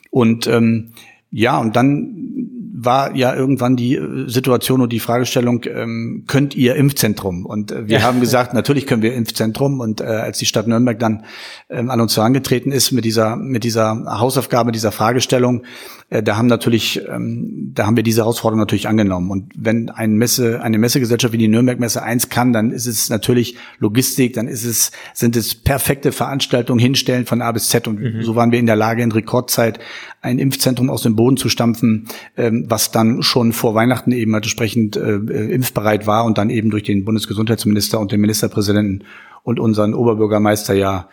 Und 0.10 0.48
ähm, 0.48 0.94
ja, 1.32 1.58
und 1.58 1.76
dann 1.76 2.57
war 2.80 3.16
ja 3.16 3.34
irgendwann 3.34 3.76
die 3.76 3.96
äh, 3.96 4.30
Situation 4.30 4.82
und 4.82 4.94
die 4.94 5.00
Fragestellung, 5.00 5.64
ähm, 5.66 6.26
könnt 6.28 6.56
ihr 6.56 6.76
Impfzentrum? 6.76 7.46
Und 7.46 7.72
äh, 7.72 7.88
wir 7.88 8.00
ja. 8.00 8.04
haben 8.04 8.20
gesagt, 8.20 8.54
natürlich 8.54 8.86
können 8.86 9.02
wir 9.02 9.16
Impfzentrum. 9.16 9.80
Und 9.80 10.00
äh, 10.00 10.04
als 10.04 10.38
die 10.38 10.46
Stadt 10.46 10.68
Nürnberg 10.68 11.00
dann 11.00 11.24
ähm, 11.70 11.90
an 11.90 12.00
uns 12.00 12.16
herangetreten 12.16 12.72
ist 12.72 12.92
mit 12.92 13.04
dieser, 13.04 13.36
mit 13.36 13.64
dieser 13.64 14.20
Hausaufgabe, 14.20 14.72
dieser 14.72 14.92
Fragestellung, 14.92 15.64
äh, 16.10 16.22
da 16.22 16.38
haben 16.38 16.46
natürlich, 16.46 17.02
ähm, 17.10 17.72
da 17.74 17.88
haben 17.88 17.96
wir 17.96 18.04
diese 18.04 18.22
Herausforderung 18.22 18.60
natürlich 18.60 18.88
angenommen. 18.88 19.32
Und 19.32 19.52
wenn 19.58 19.90
ein 19.90 20.14
Messe, 20.14 20.62
eine 20.62 20.78
Messegesellschaft 20.78 21.34
wie 21.34 21.40
die 21.40 21.48
Nürnberg 21.48 21.80
Messe 21.80 22.04
eins 22.04 22.30
kann, 22.30 22.54
dann 22.54 22.72
ist 22.72 22.86
es 22.86 23.10
natürlich 23.10 23.58
Logistik, 23.80 24.34
dann 24.34 24.48
ist 24.48 24.66
es, 24.66 24.92
sind 25.16 25.36
es 25.36 25.56
perfekte 25.56 26.12
Veranstaltungen 26.12 26.80
hinstellen 26.80 27.26
von 27.26 27.42
A 27.42 27.52
bis 27.52 27.70
Z. 27.70 27.88
Und 27.88 28.00
mhm. 28.00 28.22
so 28.22 28.36
waren 28.36 28.52
wir 28.52 28.60
in 28.60 28.68
der 28.68 28.76
Lage, 28.76 29.02
in 29.02 29.12
Rekordzeit 29.12 29.80
ein 30.22 30.40
Impfzentrum 30.40 30.90
aus 30.90 31.02
dem 31.02 31.16
Boden 31.16 31.38
zu 31.38 31.50
stampfen, 31.50 32.08
ähm, 32.38 32.67
was 32.70 32.92
dann 32.92 33.24
schon 33.24 33.54
vor 33.54 33.76
Weihnachten 33.76 34.12
eben 34.12 34.34
entsprechend 34.34 34.98
äh, 34.98 35.16
äh, 35.16 35.54
impfbereit 35.54 36.06
war 36.08 36.26
und 36.26 36.38
dann 36.38 36.50
eben 36.50 36.70
durch 36.70 36.84
den 36.84 37.06
Bundesgesundheitsminister 37.06 38.00
und 38.00 38.12
den 38.12 38.22
Ministerpräsidenten 38.22 39.06
und 39.44 39.60
unseren 39.60 39.94
Oberbürgermeister 39.94 40.74
ja 40.74 41.08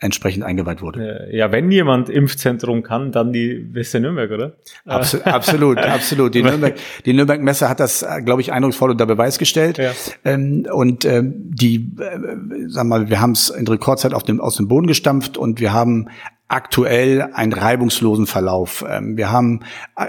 entsprechend 0.00 0.44
eingeweiht 0.44 0.82
wurde. 0.82 1.28
Ja, 1.32 1.52
wenn 1.52 1.70
jemand 1.70 2.10
Impfzentrum 2.10 2.82
kann, 2.82 3.12
dann 3.12 3.32
die 3.32 3.66
Messe 3.72 4.00
Nürnberg, 4.00 4.30
oder? 4.30 4.52
Abs 4.84 5.14
absolut, 5.22 5.78
absolut. 5.78 6.34
Die 6.34 6.42
Nürnberg, 6.42 6.74
die 7.06 7.12
Nürnberg 7.12 7.40
Messe 7.40 7.68
hat 7.68 7.80
das, 7.80 8.04
glaube 8.24 8.40
ich, 8.42 8.52
eindrucksvoll 8.52 8.90
unter 8.90 9.06
Beweis 9.06 9.38
gestellt. 9.38 9.78
Ja. 9.78 9.92
Ähm, 10.24 10.66
und 10.70 11.04
ähm, 11.04 11.32
die, 11.36 11.92
äh, 11.98 12.68
sag 12.68 12.86
mal, 12.86 13.08
wir 13.08 13.20
haben 13.20 13.32
es 13.32 13.48
in 13.50 13.66
Rekordzeit 13.66 14.14
auf 14.14 14.24
dem, 14.24 14.40
aus 14.40 14.56
dem 14.56 14.68
Boden 14.68 14.86
gestampft 14.86 15.38
und 15.38 15.60
wir 15.60 15.72
haben 15.72 16.08
aktuell 16.54 17.22
einen 17.32 17.52
reibungslosen 17.52 18.26
Verlauf. 18.26 18.84
Ähm, 18.88 19.16
wir 19.16 19.30
haben, 19.32 19.60
äh, 19.96 20.06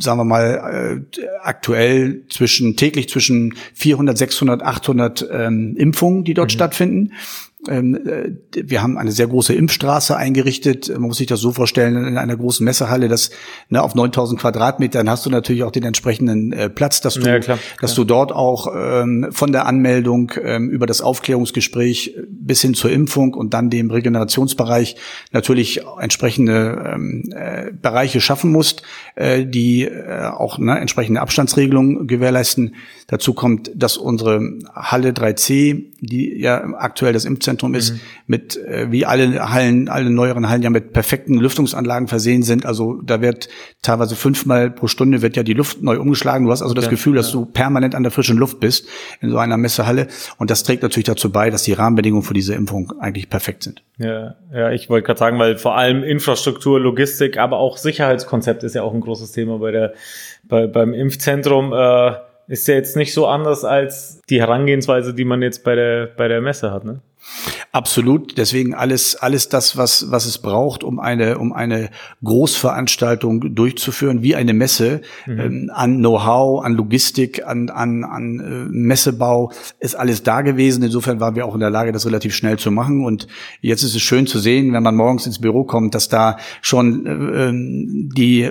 sagen 0.00 0.18
wir 0.18 0.24
mal, 0.24 1.04
äh, 1.14 1.26
aktuell 1.42 2.24
zwischen 2.30 2.76
täglich 2.76 3.08
zwischen 3.10 3.54
400, 3.74 4.16
600, 4.16 4.62
800 4.62 5.28
ähm, 5.30 5.76
Impfungen, 5.76 6.24
die 6.24 6.34
dort 6.34 6.50
mhm. 6.50 6.54
stattfinden. 6.54 7.12
Ähm, 7.68 7.94
äh, 7.94 8.32
wir 8.52 8.82
haben 8.82 8.96
eine 8.98 9.12
sehr 9.12 9.26
große 9.26 9.52
Impfstraße 9.52 10.16
eingerichtet. 10.16 10.88
Man 10.88 11.08
muss 11.08 11.18
sich 11.18 11.26
das 11.26 11.40
so 11.40 11.52
vorstellen, 11.52 11.96
in 12.06 12.16
einer 12.16 12.36
großen 12.36 12.64
Messehalle, 12.64 13.08
dass 13.08 13.30
ne, 13.68 13.82
auf 13.82 13.94
9000 13.94 14.40
Quadratmetern 14.40 15.08
hast 15.10 15.26
du 15.26 15.30
natürlich 15.30 15.62
auch 15.62 15.70
den 15.70 15.84
entsprechenden 15.84 16.52
äh, 16.52 16.70
Platz, 16.70 17.00
dass 17.00 17.14
du, 17.14 17.20
ja, 17.20 17.38
klar, 17.38 17.58
dass 17.80 17.94
klar. 17.94 18.04
du 18.04 18.08
dort 18.08 18.32
auch 18.32 18.68
ähm, 18.74 19.28
von 19.30 19.52
der 19.52 19.66
Anmeldung 19.66 20.32
ähm, 20.42 20.70
über 20.70 20.86
das 20.86 21.00
Aufklärungsgespräch 21.00 22.16
bis 22.28 22.62
hin 22.62 22.74
zur 22.74 22.90
Impfung 22.90 23.34
und 23.34 23.54
dann 23.54 23.70
dem 23.70 23.90
Regenerationsbereich 23.90 24.96
natürlich 25.32 25.82
entsprechende 26.00 26.92
ähm, 26.94 27.24
äh, 27.34 27.72
Bereiche 27.72 28.20
schaffen 28.20 28.52
musst, 28.52 28.82
äh, 29.16 29.44
die 29.44 29.84
äh, 29.84 30.26
auch 30.26 30.58
ne, 30.58 30.78
entsprechende 30.78 31.20
Abstandsregelungen 31.20 32.06
gewährleisten. 32.06 32.74
Dazu 33.08 33.34
kommt, 33.34 33.70
dass 33.74 33.96
unsere 33.96 34.40
Halle 34.74 35.10
3C, 35.10 35.84
die 36.00 36.40
ja 36.40 36.64
aktuell 36.74 37.12
das 37.12 37.24
Impfzentrum 37.24 37.55
ist, 37.74 37.92
mhm. 37.92 38.00
mit 38.26 38.56
äh, 38.56 38.90
wie 38.90 39.06
alle 39.06 39.52
Hallen, 39.52 39.88
alle 39.88 40.10
neueren 40.10 40.48
Hallen 40.48 40.62
ja 40.62 40.70
mit 40.70 40.92
perfekten 40.92 41.34
Lüftungsanlagen 41.34 42.08
versehen 42.08 42.42
sind. 42.42 42.66
Also 42.66 43.00
da 43.02 43.20
wird 43.20 43.48
teilweise 43.82 44.16
fünfmal 44.16 44.70
pro 44.70 44.86
Stunde 44.86 45.22
wird 45.22 45.36
ja 45.36 45.42
die 45.42 45.54
Luft 45.54 45.82
neu 45.82 45.98
umgeschlagen. 45.98 46.46
Du 46.46 46.52
hast 46.52 46.62
also 46.62 46.74
das 46.74 46.86
ja, 46.86 46.90
Gefühl, 46.90 47.16
dass 47.16 47.32
ja. 47.32 47.40
du 47.40 47.46
permanent 47.46 47.94
an 47.94 48.02
der 48.02 48.12
frischen 48.12 48.36
Luft 48.36 48.60
bist 48.60 48.88
in 49.20 49.30
so 49.30 49.38
einer 49.38 49.56
Messehalle. 49.56 50.08
Und 50.38 50.50
das 50.50 50.62
trägt 50.62 50.82
natürlich 50.82 51.06
dazu 51.06 51.30
bei, 51.30 51.50
dass 51.50 51.62
die 51.62 51.72
Rahmenbedingungen 51.72 52.22
für 52.22 52.34
diese 52.34 52.54
Impfung 52.54 52.92
eigentlich 53.00 53.28
perfekt 53.28 53.62
sind. 53.62 53.82
Ja, 53.98 54.36
ja, 54.52 54.70
ich 54.72 54.90
wollte 54.90 55.06
gerade 55.06 55.18
sagen, 55.18 55.38
weil 55.38 55.56
vor 55.56 55.76
allem 55.76 56.02
Infrastruktur, 56.02 56.80
Logistik, 56.80 57.38
aber 57.38 57.58
auch 57.58 57.76
Sicherheitskonzept 57.76 58.62
ist 58.62 58.74
ja 58.74 58.82
auch 58.82 58.94
ein 58.94 59.00
großes 59.00 59.32
Thema 59.32 59.58
bei 59.58 59.70
der 59.70 59.94
bei, 60.44 60.66
beim 60.66 60.92
Impfzentrum. 60.92 61.72
Äh, 61.72 62.12
ist 62.48 62.68
ja 62.68 62.74
jetzt 62.74 62.96
nicht 62.96 63.12
so 63.12 63.26
anders 63.26 63.64
als 63.64 64.20
die 64.28 64.40
Herangehensweise, 64.40 65.14
die 65.14 65.24
man 65.24 65.42
jetzt 65.42 65.64
bei 65.64 65.74
der, 65.74 66.06
bei 66.06 66.28
der 66.28 66.40
Messe 66.40 66.70
hat, 66.70 66.84
ne? 66.84 67.00
Absolut. 67.72 68.38
Deswegen 68.38 68.74
alles, 68.74 69.16
alles 69.16 69.48
das, 69.48 69.76
was, 69.76 70.10
was 70.10 70.26
es 70.26 70.38
braucht, 70.38 70.82
um 70.82 70.98
eine, 70.98 71.38
um 71.38 71.52
eine 71.52 71.90
Großveranstaltung 72.24 73.54
durchzuführen, 73.54 74.22
wie 74.22 74.34
eine 74.34 74.54
Messe, 74.54 75.02
mhm. 75.26 75.40
ähm, 75.40 75.70
an 75.72 75.98
Know-how, 75.98 76.64
an 76.64 76.74
Logistik, 76.74 77.46
an, 77.46 77.68
an, 77.70 78.04
an 78.04 78.40
äh, 78.40 78.68
Messebau, 78.70 79.52
ist 79.78 79.94
alles 79.94 80.22
da 80.22 80.42
gewesen. 80.42 80.82
Insofern 80.82 81.20
waren 81.20 81.34
wir 81.34 81.46
auch 81.46 81.54
in 81.54 81.60
der 81.60 81.70
Lage, 81.70 81.92
das 81.92 82.06
relativ 82.06 82.34
schnell 82.34 82.58
zu 82.58 82.70
machen. 82.70 83.04
Und 83.04 83.26
jetzt 83.60 83.82
ist 83.82 83.94
es 83.94 84.02
schön 84.02 84.26
zu 84.26 84.38
sehen, 84.38 84.72
wenn 84.72 84.82
man 84.82 84.96
morgens 84.96 85.26
ins 85.26 85.40
Büro 85.40 85.64
kommt, 85.64 85.94
dass 85.94 86.08
da 86.08 86.38
schon 86.62 87.06
äh, 87.06 87.48
ähm, 87.48 88.10
die 88.14 88.50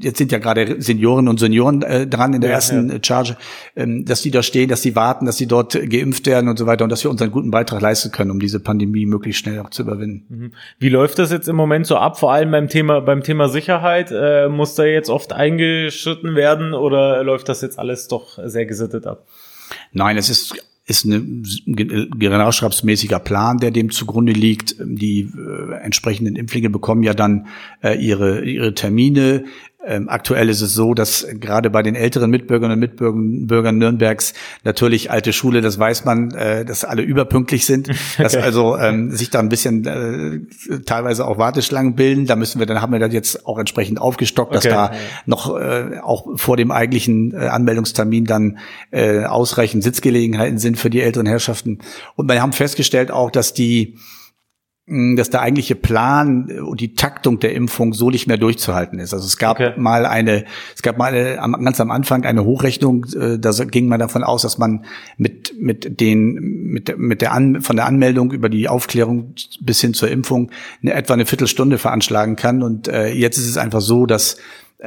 jetzt 0.00 0.18
sind 0.18 0.32
ja 0.32 0.38
gerade 0.38 0.80
Senioren 0.80 1.28
und 1.28 1.38
Senioren 1.38 1.82
äh, 1.82 2.06
dran 2.06 2.34
in 2.34 2.40
der 2.40 2.50
ja, 2.50 2.56
ersten 2.56 2.90
ja. 2.90 2.98
Charge, 3.02 3.36
ähm, 3.76 4.04
dass 4.04 4.22
die 4.22 4.30
da 4.30 4.42
stehen, 4.42 4.68
dass 4.68 4.82
sie 4.82 4.96
warten, 4.96 5.26
dass 5.26 5.36
sie 5.36 5.46
dort 5.46 5.72
geimpft 5.88 6.26
werden 6.26 6.48
und 6.48 6.58
so 6.58 6.66
weiter 6.66 6.84
und 6.84 6.90
dass 6.96 7.04
wir 7.04 7.10
unseren 7.10 7.30
guten 7.30 7.50
Beitrag 7.50 7.82
leisten 7.82 8.10
können, 8.10 8.30
um 8.30 8.40
diese 8.40 8.58
Pandemie 8.58 9.04
möglichst 9.04 9.42
schnell 9.42 9.60
auch 9.60 9.68
zu 9.68 9.82
überwinden. 9.82 10.24
Mhm. 10.28 10.52
Wie 10.78 10.88
läuft 10.88 11.18
das 11.18 11.30
jetzt 11.30 11.46
im 11.46 11.56
Moment 11.56 11.86
so 11.86 11.96
ab? 11.96 12.18
Vor 12.18 12.32
allem 12.32 12.50
beim 12.50 12.68
Thema 12.68 13.00
beim 13.00 13.22
Thema 13.22 13.50
Sicherheit 13.50 14.10
äh, 14.10 14.48
muss 14.48 14.74
da 14.74 14.84
jetzt 14.84 15.10
oft 15.10 15.34
eingeschritten 15.34 16.34
werden 16.36 16.72
oder 16.72 17.22
läuft 17.22 17.50
das 17.50 17.60
jetzt 17.60 17.78
alles 17.78 18.08
doch 18.08 18.38
sehr 18.46 18.64
gesittet 18.64 19.06
ab? 19.06 19.26
Nein, 19.92 20.16
es 20.16 20.30
ist 20.30 20.56
ist 20.88 21.04
ein 21.04 21.42
generalstabsmäßiger 22.16 23.18
Plan, 23.18 23.58
der 23.58 23.72
dem 23.72 23.90
zugrunde 23.90 24.30
liegt. 24.30 24.76
Die 24.78 25.28
äh, 25.36 25.74
entsprechenden 25.82 26.36
Impflinge 26.36 26.70
bekommen 26.70 27.02
ja 27.02 27.12
dann 27.12 27.48
äh, 27.82 27.98
ihre, 27.98 28.44
ihre 28.44 28.72
Termine. 28.72 29.46
Ähm, 29.86 30.08
aktuell 30.08 30.48
ist 30.48 30.62
es 30.62 30.74
so, 30.74 30.94
dass 30.94 31.26
gerade 31.38 31.70
bei 31.70 31.82
den 31.82 31.94
älteren 31.94 32.28
Mitbürgern 32.28 32.72
und 32.72 32.80
Mitbürgern 32.80 33.78
Nürnbergs 33.78 34.34
natürlich 34.64 35.12
alte 35.12 35.32
Schule, 35.32 35.60
das 35.60 35.78
weiß 35.78 36.04
man, 36.04 36.32
äh, 36.32 36.64
dass 36.64 36.84
alle 36.84 37.02
überpünktlich 37.02 37.66
sind, 37.66 37.88
dass 38.18 38.34
also 38.34 38.76
ähm, 38.76 39.12
sich 39.12 39.30
da 39.30 39.38
ein 39.38 39.48
bisschen 39.48 39.86
äh, 39.86 40.80
teilweise 40.84 41.24
auch 41.24 41.38
Warteschlangen 41.38 41.94
bilden. 41.94 42.26
Da 42.26 42.34
müssen 42.34 42.58
wir, 42.58 42.66
dann 42.66 42.82
haben 42.82 42.92
wir 42.92 42.98
das 42.98 43.12
jetzt 43.12 43.46
auch 43.46 43.58
entsprechend 43.58 44.00
aufgestockt, 44.00 44.54
dass 44.54 44.66
okay. 44.66 44.74
da 44.74 44.90
noch 45.24 45.56
äh, 45.56 46.00
auch 46.02 46.36
vor 46.36 46.56
dem 46.56 46.72
eigentlichen 46.72 47.32
äh, 47.32 47.46
Anmeldungstermin 47.46 48.24
dann 48.24 48.58
äh, 48.90 49.24
ausreichend 49.24 49.84
Sitzgelegenheiten 49.84 50.58
sind 50.58 50.78
für 50.78 50.90
die 50.90 51.00
älteren 51.00 51.26
Herrschaften. 51.26 51.78
Und 52.16 52.28
wir 52.28 52.42
haben 52.42 52.52
festgestellt 52.52 53.12
auch, 53.12 53.30
dass 53.30 53.54
die 53.54 53.96
dass 54.88 55.30
der 55.30 55.42
eigentliche 55.42 55.74
Plan 55.74 56.48
und 56.60 56.80
die 56.80 56.94
Taktung 56.94 57.40
der 57.40 57.52
Impfung 57.54 57.92
so 57.92 58.08
nicht 58.08 58.28
mehr 58.28 58.36
durchzuhalten 58.36 59.00
ist. 59.00 59.12
Also 59.12 59.26
es 59.26 59.36
gab 59.36 59.58
okay. 59.58 59.72
mal 59.76 60.06
eine, 60.06 60.44
es 60.76 60.82
gab 60.82 60.96
mal 60.96 61.12
eine, 61.12 61.34
ganz 61.64 61.80
am 61.80 61.90
Anfang 61.90 62.24
eine 62.24 62.44
Hochrechnung, 62.44 63.04
äh, 63.20 63.36
da 63.36 63.50
ging 63.50 63.88
man 63.88 63.98
davon 63.98 64.22
aus, 64.22 64.42
dass 64.42 64.58
man 64.58 64.84
mit 65.16 65.54
mit 65.58 66.00
den 66.00 66.34
mit 66.34 66.96
mit 66.98 67.20
der 67.20 67.32
An, 67.32 67.62
von 67.62 67.74
der 67.74 67.86
Anmeldung 67.86 68.30
über 68.30 68.48
die 68.48 68.68
Aufklärung 68.68 69.34
bis 69.60 69.80
hin 69.80 69.92
zur 69.92 70.08
Impfung 70.08 70.52
eine, 70.82 70.94
etwa 70.94 71.14
eine 71.14 71.26
Viertelstunde 71.26 71.78
veranschlagen 71.78 72.36
kann. 72.36 72.62
Und 72.62 72.86
äh, 72.86 73.08
jetzt 73.08 73.38
ist 73.38 73.48
es 73.48 73.58
einfach 73.58 73.80
so, 73.80 74.06
dass 74.06 74.36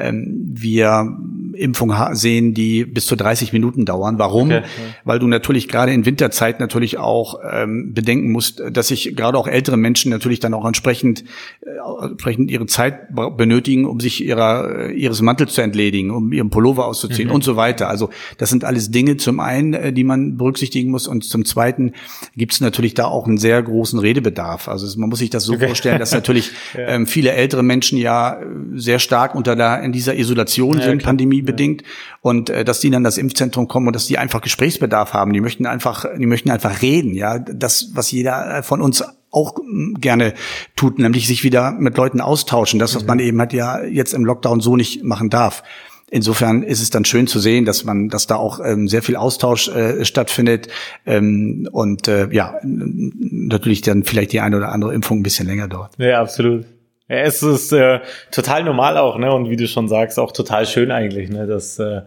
wir 0.02 1.18
Impfungen 1.60 2.16
sehen, 2.16 2.54
die 2.54 2.86
bis 2.86 3.06
zu 3.06 3.16
30 3.16 3.54
Minuten 3.54 3.86
dauern. 3.86 4.18
Warum? 4.18 4.50
Okay. 4.50 4.64
Weil 5.04 5.20
du 5.20 5.28
natürlich 5.28 5.68
gerade 5.68 5.92
in 5.94 6.06
Winterzeit 6.06 6.60
natürlich 6.60 6.98
auch 6.98 7.40
ähm, 7.50 7.94
bedenken 7.94 8.32
musst, 8.32 8.64
dass 8.72 8.88
sich 8.88 9.16
gerade 9.16 9.38
auch 9.38 9.48
ältere 9.48 9.78
Menschen 9.78 10.10
natürlich 10.10 10.40
dann 10.40 10.54
auch 10.54 10.66
entsprechend, 10.66 11.26
äh, 11.62 12.06
entsprechend 12.06 12.50
ihre 12.50 12.66
Zeit 12.66 13.14
benötigen, 13.38 13.86
um 13.86 14.00
sich 14.00 14.24
ihrer, 14.24 14.88
äh, 14.88 14.94
ihres 14.94 15.22
Mantels 15.22 15.54
zu 15.54 15.62
entledigen, 15.62 16.12
um 16.12 16.32
ihren 16.32 16.50
Pullover 16.50 16.86
auszuziehen 16.86 17.28
mhm. 17.30 17.36
und 17.36 17.44
so 17.44 17.56
weiter. 17.56 17.90
Also 17.90 18.10
das 18.38 18.50
sind 18.50 18.64
alles 18.64 18.92
Dinge 18.92 19.18
zum 19.18 19.40
einen, 19.40 19.74
äh, 19.74 19.94
die 19.94 20.04
man 20.04 20.38
berücksichtigen 20.38 20.92
muss 20.92 21.08
und 21.08 21.24
zum 21.24 21.46
zweiten 21.46 21.94
gibt 22.38 22.54
es 22.54 22.62
natürlich 22.62 22.94
da 22.94 23.06
auch 23.06 23.28
einen 23.28 23.38
sehr 23.38 23.62
großen 23.62 24.00
Redebedarf. 24.00 24.70
Also 24.70 25.00
man 25.00 25.10
muss 25.10 25.20
sich 25.20 25.30
das 25.30 25.44
so 25.44 25.54
okay. 25.54 25.68
vorstellen, 25.68 26.00
dass 26.00 26.12
natürlich 26.14 26.52
ja. 26.74 26.88
ähm, 26.88 27.06
viele 27.06 27.34
ältere 27.34 27.64
Menschen 27.64 27.98
ja 27.98 28.40
sehr 28.76 29.00
stark 29.00 29.36
unter 29.36 29.56
der 29.56 29.82
in 29.90 29.94
dieser 29.94 30.16
Isolation 30.16 30.78
ja, 30.78 30.86
sind, 30.86 31.00
klar. 31.00 31.10
pandemiebedingt, 31.10 31.82
ja. 31.82 31.88
und 32.22 32.50
äh, 32.50 32.64
dass 32.64 32.80
die 32.80 32.90
dann 32.90 33.04
das 33.04 33.18
Impfzentrum 33.18 33.68
kommen 33.68 33.88
und 33.88 33.96
dass 33.96 34.06
die 34.06 34.18
einfach 34.18 34.42
Gesprächsbedarf 34.42 35.14
haben. 35.14 35.34
Die 35.34 35.42
möchten 35.42 35.66
einfach, 35.66 36.06
die 36.18 36.26
möchten 36.26 36.52
einfach 36.52 36.82
reden, 36.82 37.14
ja, 37.16 37.40
das, 37.40 37.90
was 37.94 38.12
jeder 38.12 38.64
von 38.64 38.82
uns 38.82 39.04
auch 39.32 39.58
hm, 39.58 39.98
gerne 40.00 40.34
tut, 40.76 41.00
nämlich 41.00 41.28
sich 41.28 41.44
wieder 41.44 41.72
mit 41.72 41.98
Leuten 41.98 42.22
austauschen. 42.22 42.80
Das, 42.80 42.96
was 42.96 43.04
mhm. 43.04 43.08
man 43.08 43.20
eben 43.20 43.40
halt 43.40 43.54
ja 43.54 43.84
jetzt 43.84 44.14
im 44.14 44.26
Lockdown 44.26 44.60
so 44.60 44.76
nicht 44.76 45.04
machen 45.04 45.30
darf. 45.30 45.64
Insofern 46.12 46.64
ist 46.64 46.82
es 46.82 46.90
dann 46.90 47.06
schön 47.06 47.28
zu 47.28 47.40
sehen, 47.40 47.66
dass 47.66 47.84
man, 47.84 48.10
dass 48.10 48.26
da 48.26 48.36
auch 48.36 48.60
ähm, 48.66 48.88
sehr 48.88 49.04
viel 49.04 49.16
Austausch 49.16 49.68
äh, 49.68 50.04
stattfindet 50.06 50.68
ähm, 51.06 51.70
und 51.72 52.08
äh, 52.08 52.30
ja 52.32 52.56
natürlich 52.64 53.82
dann 53.82 54.04
vielleicht 54.04 54.34
die 54.34 54.40
eine 54.40 54.58
oder 54.58 54.72
andere 54.72 54.94
Impfung 54.94 55.20
ein 55.20 55.24
bisschen 55.24 55.46
länger 55.46 55.68
dauert. 55.68 55.92
Ja, 56.00 56.20
absolut. 56.20 56.66
Ja, 57.10 57.18
es 57.18 57.44
ist 57.44 57.74
äh, 57.74 58.00
total 58.32 58.64
normal 58.64 58.98
auch, 58.98 59.18
ne? 59.18 59.34
Und 59.34 59.50
wie 59.50 59.56
du 59.56 59.68
schon 59.68 59.88
sagst, 59.88 60.20
auch 60.20 60.32
total 60.32 60.66
schön 60.66 60.92
eigentlich, 60.92 61.30
ne? 61.30 61.48
Dass 61.48 61.80
äh, 61.80 62.02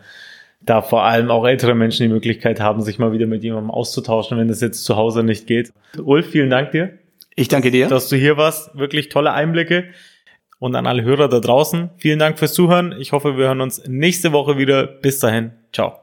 da 0.60 0.80
vor 0.80 1.02
allem 1.02 1.30
auch 1.30 1.44
ältere 1.44 1.74
Menschen 1.74 2.04
die 2.04 2.12
Möglichkeit 2.12 2.60
haben, 2.60 2.82
sich 2.82 2.98
mal 2.98 3.12
wieder 3.12 3.26
mit 3.26 3.42
jemandem 3.42 3.70
auszutauschen, 3.70 4.38
wenn 4.38 4.48
das 4.48 4.60
jetzt 4.60 4.84
zu 4.84 4.96
Hause 4.96 5.24
nicht 5.24 5.46
geht. 5.46 5.72
Ulf, 6.02 6.30
vielen 6.30 6.50
Dank 6.50 6.70
dir. 6.70 6.98
Ich 7.34 7.48
danke 7.48 7.70
dir. 7.70 7.88
Dass 7.88 8.08
du 8.08 8.16
hier 8.16 8.36
warst. 8.36 8.76
Wirklich 8.78 9.08
tolle 9.08 9.32
Einblicke. 9.32 9.86
Und 10.58 10.76
an 10.76 10.86
alle 10.86 11.02
Hörer 11.02 11.28
da 11.28 11.40
draußen, 11.40 11.90
vielen 11.96 12.20
Dank 12.20 12.38
fürs 12.38 12.52
Zuhören. 12.52 12.94
Ich 12.96 13.10
hoffe, 13.10 13.36
wir 13.36 13.46
hören 13.46 13.60
uns 13.60 13.82
nächste 13.88 14.30
Woche 14.30 14.58
wieder. 14.58 14.86
Bis 14.86 15.18
dahin. 15.18 15.50
Ciao. 15.72 15.98